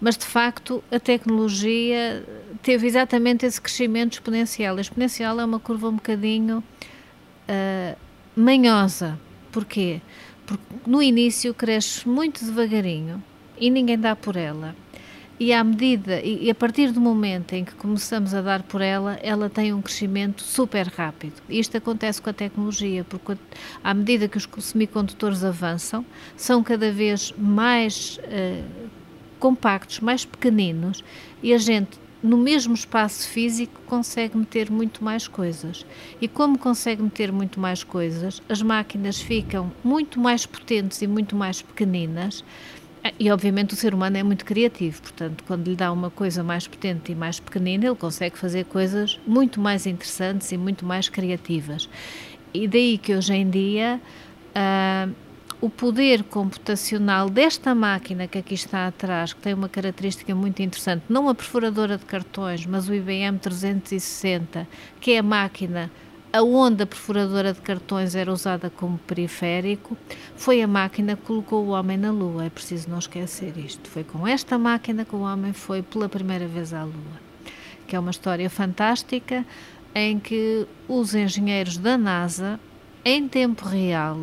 Mas 0.00 0.16
de 0.16 0.26
facto 0.26 0.82
a 0.90 1.00
tecnologia 1.00 2.24
teve 2.62 2.86
exatamente 2.86 3.46
esse 3.46 3.60
crescimento 3.60 4.14
exponencial. 4.14 4.76
A 4.76 4.80
exponencial 4.80 5.40
é 5.40 5.44
uma 5.44 5.60
curva 5.60 5.88
um 5.88 5.94
bocadinho 5.94 6.58
uh, 6.58 7.96
manhosa. 8.36 9.18
Porquê? 9.50 10.00
Porque 10.46 10.62
no 10.86 11.02
início 11.02 11.52
cresce 11.54 12.08
muito 12.08 12.44
devagarinho 12.44 13.22
e 13.58 13.70
ninguém 13.70 13.98
dá 13.98 14.14
por 14.14 14.36
ela. 14.36 14.74
E 15.40 15.52
à 15.52 15.62
medida, 15.62 16.20
e 16.20 16.50
a 16.50 16.54
partir 16.54 16.90
do 16.90 17.00
momento 17.00 17.52
em 17.52 17.64
que 17.64 17.72
começamos 17.74 18.34
a 18.34 18.42
dar 18.42 18.64
por 18.64 18.80
ela, 18.80 19.20
ela 19.22 19.48
tem 19.48 19.72
um 19.72 19.80
crescimento 19.80 20.42
super 20.42 20.88
rápido. 20.88 21.34
Isto 21.48 21.76
acontece 21.76 22.20
com 22.20 22.28
a 22.28 22.32
tecnologia, 22.32 23.04
porque 23.04 23.36
à 23.82 23.94
medida 23.94 24.26
que 24.26 24.36
os 24.36 24.48
semicondutores 24.64 25.44
avançam, 25.44 26.04
são 26.36 26.60
cada 26.60 26.90
vez 26.90 27.32
mais 27.38 28.18
uh, 28.18 28.88
compactos, 29.38 30.00
mais 30.00 30.24
pequeninos, 30.24 31.04
e 31.40 31.54
a 31.54 31.58
gente 31.58 32.00
no 32.20 32.36
mesmo 32.36 32.74
espaço 32.74 33.28
físico 33.28 33.80
consegue 33.86 34.36
meter 34.36 34.70
muito 34.72 35.04
mais 35.04 35.28
coisas. 35.28 35.86
E 36.20 36.26
como 36.26 36.58
consegue 36.58 37.00
meter 37.00 37.30
muito 37.30 37.60
mais 37.60 37.84
coisas, 37.84 38.42
as 38.48 38.60
máquinas 38.60 39.20
ficam 39.20 39.72
muito 39.84 40.18
mais 40.18 40.44
potentes 40.44 41.00
e 41.00 41.06
muito 41.06 41.36
mais 41.36 41.62
pequeninas. 41.62 42.42
E 43.18 43.30
obviamente 43.30 43.74
o 43.74 43.76
ser 43.76 43.94
humano 43.94 44.16
é 44.16 44.22
muito 44.22 44.44
criativo, 44.44 45.00
portanto, 45.02 45.44
quando 45.46 45.68
lhe 45.68 45.76
dá 45.76 45.92
uma 45.92 46.10
coisa 46.10 46.42
mais 46.42 46.66
potente 46.66 47.12
e 47.12 47.14
mais 47.14 47.38
pequenina, 47.38 47.86
ele 47.86 47.94
consegue 47.94 48.36
fazer 48.36 48.64
coisas 48.64 49.18
muito 49.26 49.60
mais 49.60 49.86
interessantes 49.86 50.50
e 50.52 50.56
muito 50.56 50.84
mais 50.84 51.08
criativas. 51.08 51.88
E 52.52 52.66
daí 52.66 52.98
que 52.98 53.14
hoje 53.14 53.34
em 53.34 53.48
dia 53.48 54.00
uh, 54.48 55.14
o 55.60 55.68
poder 55.68 56.22
computacional 56.24 57.28
desta 57.28 57.74
máquina 57.74 58.26
que 58.26 58.38
aqui 58.38 58.54
está 58.54 58.86
atrás, 58.86 59.32
que 59.32 59.40
tem 59.40 59.54
uma 59.54 59.68
característica 59.68 60.34
muito 60.34 60.62
interessante, 60.62 61.04
não 61.08 61.28
a 61.28 61.34
perfuradora 61.34 61.98
de 61.98 62.04
cartões, 62.04 62.64
mas 62.64 62.88
o 62.88 62.94
IBM 62.94 63.38
360, 63.38 64.68
que 65.00 65.12
é 65.12 65.18
a 65.18 65.22
máquina 65.22 65.90
a 66.38 66.86
perfuradora 66.86 67.52
de 67.52 67.60
cartões 67.60 68.14
era 68.14 68.32
usada 68.32 68.70
como 68.70 68.98
periférico, 68.98 69.96
foi 70.36 70.62
a 70.62 70.66
máquina 70.66 71.16
que 71.16 71.22
colocou 71.22 71.64
o 71.64 71.70
homem 71.70 71.96
na 71.96 72.10
Lua. 72.10 72.46
É 72.46 72.50
preciso 72.50 72.90
não 72.90 72.98
esquecer 72.98 73.56
isto. 73.56 73.88
Foi 73.88 74.04
com 74.04 74.26
esta 74.26 74.58
máquina 74.58 75.04
que 75.04 75.14
o 75.14 75.20
homem 75.20 75.52
foi 75.52 75.82
pela 75.82 76.08
primeira 76.08 76.46
vez 76.46 76.72
à 76.72 76.84
Lua. 76.84 77.28
Que 77.86 77.96
é 77.96 77.98
uma 77.98 78.10
história 78.10 78.48
fantástica 78.50 79.44
em 79.94 80.18
que 80.18 80.66
os 80.86 81.14
engenheiros 81.14 81.78
da 81.78 81.96
NASA, 81.96 82.60
em 83.04 83.26
tempo 83.26 83.66
real, 83.66 84.16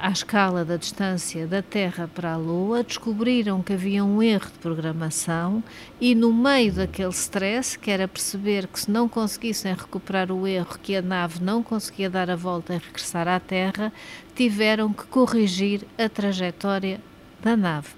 à 0.00 0.10
escala 0.10 0.64
da 0.64 0.76
distância 0.76 1.46
da 1.46 1.62
Terra 1.62 2.10
para 2.12 2.32
a 2.32 2.36
Lua, 2.36 2.82
descobriram 2.82 3.62
que 3.62 3.72
havia 3.72 4.04
um 4.04 4.20
erro 4.20 4.50
de 4.50 4.58
programação 4.58 5.62
e, 6.00 6.12
no 6.12 6.34
meio 6.34 6.72
daquele 6.72 7.10
stress, 7.10 7.78
que 7.78 7.88
era 7.88 8.08
perceber 8.08 8.66
que 8.66 8.80
se 8.80 8.90
não 8.90 9.08
conseguissem 9.08 9.72
recuperar 9.72 10.32
o 10.32 10.44
erro, 10.44 10.76
que 10.82 10.96
a 10.96 11.02
nave 11.02 11.40
não 11.40 11.62
conseguia 11.62 12.10
dar 12.10 12.28
a 12.28 12.34
volta 12.34 12.74
e 12.74 12.78
regressar 12.78 13.28
à 13.28 13.38
Terra, 13.38 13.92
tiveram 14.34 14.92
que 14.92 15.04
corrigir 15.06 15.86
a 15.96 16.08
trajetória 16.08 17.00
da 17.40 17.56
nave. 17.56 17.90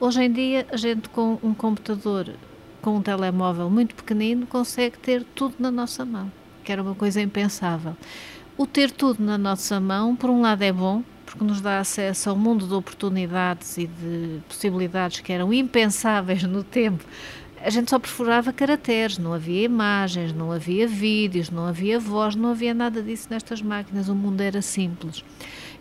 Hoje 0.00 0.24
em 0.24 0.32
dia, 0.32 0.66
a 0.72 0.76
gente 0.76 1.08
com 1.08 1.38
um 1.40 1.54
computador, 1.54 2.34
com 2.80 2.96
um 2.96 3.02
telemóvel 3.02 3.70
muito 3.70 3.94
pequenino, 3.94 4.44
consegue 4.44 4.98
ter 4.98 5.24
tudo 5.36 5.54
na 5.60 5.70
nossa 5.70 6.04
mão, 6.04 6.32
que 6.64 6.72
era 6.72 6.82
uma 6.82 6.96
coisa 6.96 7.20
impensável. 7.20 7.96
O 8.56 8.66
ter 8.66 8.90
tudo 8.90 9.22
na 9.24 9.38
nossa 9.38 9.80
mão, 9.80 10.14
por 10.14 10.28
um 10.28 10.42
lado, 10.42 10.62
é 10.62 10.70
bom, 10.70 11.02
porque 11.24 11.42
nos 11.42 11.62
dá 11.62 11.78
acesso 11.78 12.28
a 12.28 12.32
um 12.34 12.36
mundo 12.36 12.66
de 12.66 12.74
oportunidades 12.74 13.78
e 13.78 13.86
de 13.86 14.40
possibilidades 14.46 15.20
que 15.20 15.32
eram 15.32 15.52
impensáveis 15.54 16.42
no 16.42 16.62
tempo. 16.62 17.02
A 17.64 17.70
gente 17.70 17.90
só 17.90 17.98
perfurava 17.98 18.52
caracteres, 18.52 19.16
não 19.16 19.32
havia 19.32 19.62
imagens, 19.62 20.34
não 20.34 20.52
havia 20.52 20.86
vídeos, 20.86 21.48
não 21.48 21.66
havia 21.66 21.98
voz, 21.98 22.34
não 22.34 22.50
havia 22.50 22.74
nada 22.74 23.02
disso 23.02 23.28
nestas 23.30 23.62
máquinas, 23.62 24.08
o 24.08 24.14
mundo 24.14 24.42
era 24.42 24.60
simples. 24.60 25.24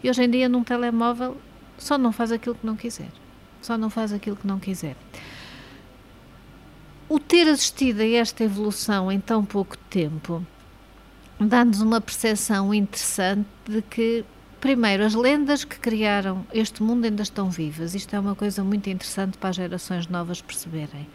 E 0.02 0.10
hoje 0.10 0.24
em 0.24 0.30
dia, 0.30 0.48
num 0.48 0.64
telemóvel, 0.64 1.36
só 1.78 1.98
não 1.98 2.14
faz 2.14 2.32
aquilo 2.32 2.56
que 2.56 2.66
não 2.66 2.78
quiser. 2.78 3.10
Só 3.62 3.78
não 3.78 3.90
faz 3.90 4.14
aquilo 4.14 4.38
que 4.38 4.48
não 4.48 4.60
quiser. 4.60 4.96
O 7.10 7.20
ter 7.20 7.50
assistido 7.50 8.00
a 8.00 8.08
esta 8.08 8.46
evolução 8.46 9.12
em 9.12 9.20
tão 9.20 9.44
pouco 9.44 9.78
tempo 9.78 10.46
dá-nos 11.48 11.82
uma 11.82 12.00
percepção 12.00 12.74
interessante 12.74 13.48
de 13.68 13.82
que 13.82 14.26
Primeiro, 14.62 15.04
as 15.04 15.16
lendas 15.16 15.64
que 15.64 15.80
criaram 15.80 16.46
este 16.54 16.84
mundo 16.84 17.06
ainda 17.06 17.24
estão 17.24 17.50
vivas. 17.50 17.96
Isto 17.96 18.16
é 18.16 18.20
uma 18.20 18.36
coisa 18.36 18.64
muito 18.64 18.88
interessante 18.92 19.36
para 19.36 19.50
as 19.50 19.56
gerações 19.56 20.06
novas 20.06 20.40
perceberem. 20.40 21.08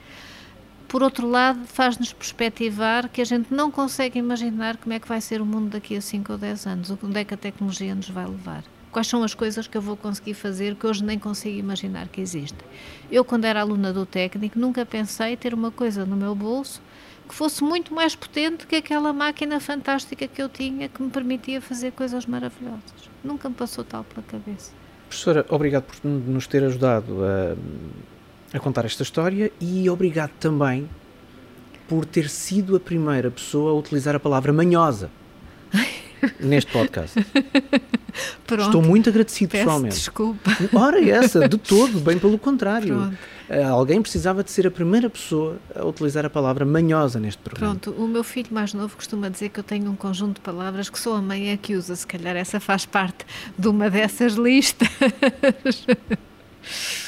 Por 0.88 1.00
outro 1.00 1.28
lado, 1.28 1.60
faz-nos 1.64 2.12
perspectivar 2.12 3.08
que 3.08 3.20
a 3.20 3.24
gente 3.24 3.54
não 3.54 3.70
consegue 3.70 4.18
imaginar 4.18 4.76
como 4.76 4.92
é 4.94 4.98
que 4.98 5.06
vai 5.06 5.20
ser 5.20 5.40
o 5.40 5.46
mundo 5.46 5.70
daqui 5.70 5.96
a 5.96 6.00
5 6.00 6.32
ou 6.32 6.36
10 6.36 6.66
anos, 6.66 6.90
onde 6.90 7.20
é 7.20 7.24
que 7.24 7.34
a 7.34 7.36
tecnologia 7.36 7.94
nos 7.94 8.08
vai 8.08 8.26
levar. 8.26 8.64
Quais 8.90 9.06
são 9.06 9.22
as 9.22 9.32
coisas 9.32 9.68
que 9.68 9.76
eu 9.76 9.82
vou 9.82 9.96
conseguir 9.96 10.34
fazer 10.34 10.74
que 10.74 10.84
hoje 10.84 11.04
nem 11.04 11.16
consigo 11.16 11.56
imaginar 11.56 12.08
que 12.08 12.20
existem. 12.20 12.66
Eu, 13.08 13.24
quando 13.24 13.44
era 13.44 13.60
aluna 13.60 13.92
do 13.92 14.04
técnico, 14.04 14.58
nunca 14.58 14.84
pensei 14.84 15.36
ter 15.36 15.54
uma 15.54 15.70
coisa 15.70 16.04
no 16.04 16.16
meu 16.16 16.34
bolso 16.34 16.82
que 17.26 17.34
fosse 17.34 17.62
muito 17.62 17.94
mais 17.94 18.14
potente 18.14 18.66
que 18.66 18.76
aquela 18.76 19.12
máquina 19.12 19.60
fantástica 19.60 20.26
que 20.26 20.40
eu 20.40 20.48
tinha 20.48 20.88
que 20.88 21.02
me 21.02 21.10
permitia 21.10 21.60
fazer 21.60 21.92
coisas 21.92 22.26
maravilhosas. 22.26 23.10
Nunca 23.22 23.48
me 23.48 23.54
passou 23.54 23.84
tal 23.84 24.04
pela 24.04 24.22
cabeça. 24.22 24.72
Professora, 25.08 25.44
obrigado 25.48 25.84
por 25.84 26.08
nos 26.08 26.46
ter 26.46 26.64
ajudado 26.64 27.18
a, 27.24 28.56
a 28.56 28.60
contar 28.60 28.84
esta 28.84 29.02
história 29.02 29.52
e 29.60 29.88
obrigado 29.90 30.32
também 30.40 30.88
por 31.88 32.04
ter 32.04 32.28
sido 32.28 32.74
a 32.76 32.80
primeira 32.80 33.30
pessoa 33.30 33.72
a 33.72 33.74
utilizar 33.74 34.14
a 34.16 34.20
palavra 34.20 34.52
manhosa. 34.52 35.10
neste 36.40 36.72
podcast. 36.72 37.24
Pronto. 38.46 38.66
Estou 38.66 38.82
muito 38.82 39.08
agradecido 39.08 39.50
pessoalmente. 39.50 39.96
Desculpa. 39.96 40.50
Ora, 40.74 41.08
essa, 41.08 41.48
de 41.48 41.58
todo, 41.58 42.00
bem 42.00 42.18
pelo 42.18 42.38
contrário. 42.38 42.96
Pronto. 42.96 43.18
Eh, 43.48 43.62
alguém 43.62 44.02
precisava 44.02 44.42
de 44.42 44.50
ser 44.50 44.66
a 44.66 44.70
primeira 44.70 45.08
pessoa 45.08 45.56
a 45.74 45.84
utilizar 45.84 46.24
a 46.24 46.30
palavra 46.30 46.64
manhosa 46.64 47.20
neste 47.20 47.40
programa. 47.42 47.76
Pronto, 47.76 48.02
o 48.02 48.08
meu 48.08 48.24
filho 48.24 48.48
mais 48.50 48.74
novo 48.74 48.96
costuma 48.96 49.28
dizer 49.28 49.50
que 49.50 49.60
eu 49.60 49.64
tenho 49.64 49.90
um 49.90 49.96
conjunto 49.96 50.36
de 50.36 50.40
palavras 50.40 50.90
que 50.90 50.98
só 50.98 51.16
a 51.16 51.22
mãe 51.22 51.50
é 51.50 51.56
que 51.56 51.74
usa. 51.74 51.94
Se 51.94 52.06
calhar 52.06 52.36
essa 52.36 52.58
faz 52.58 52.84
parte 52.84 53.24
de 53.56 53.68
uma 53.68 53.88
dessas 53.88 54.34
listas. 54.34 54.88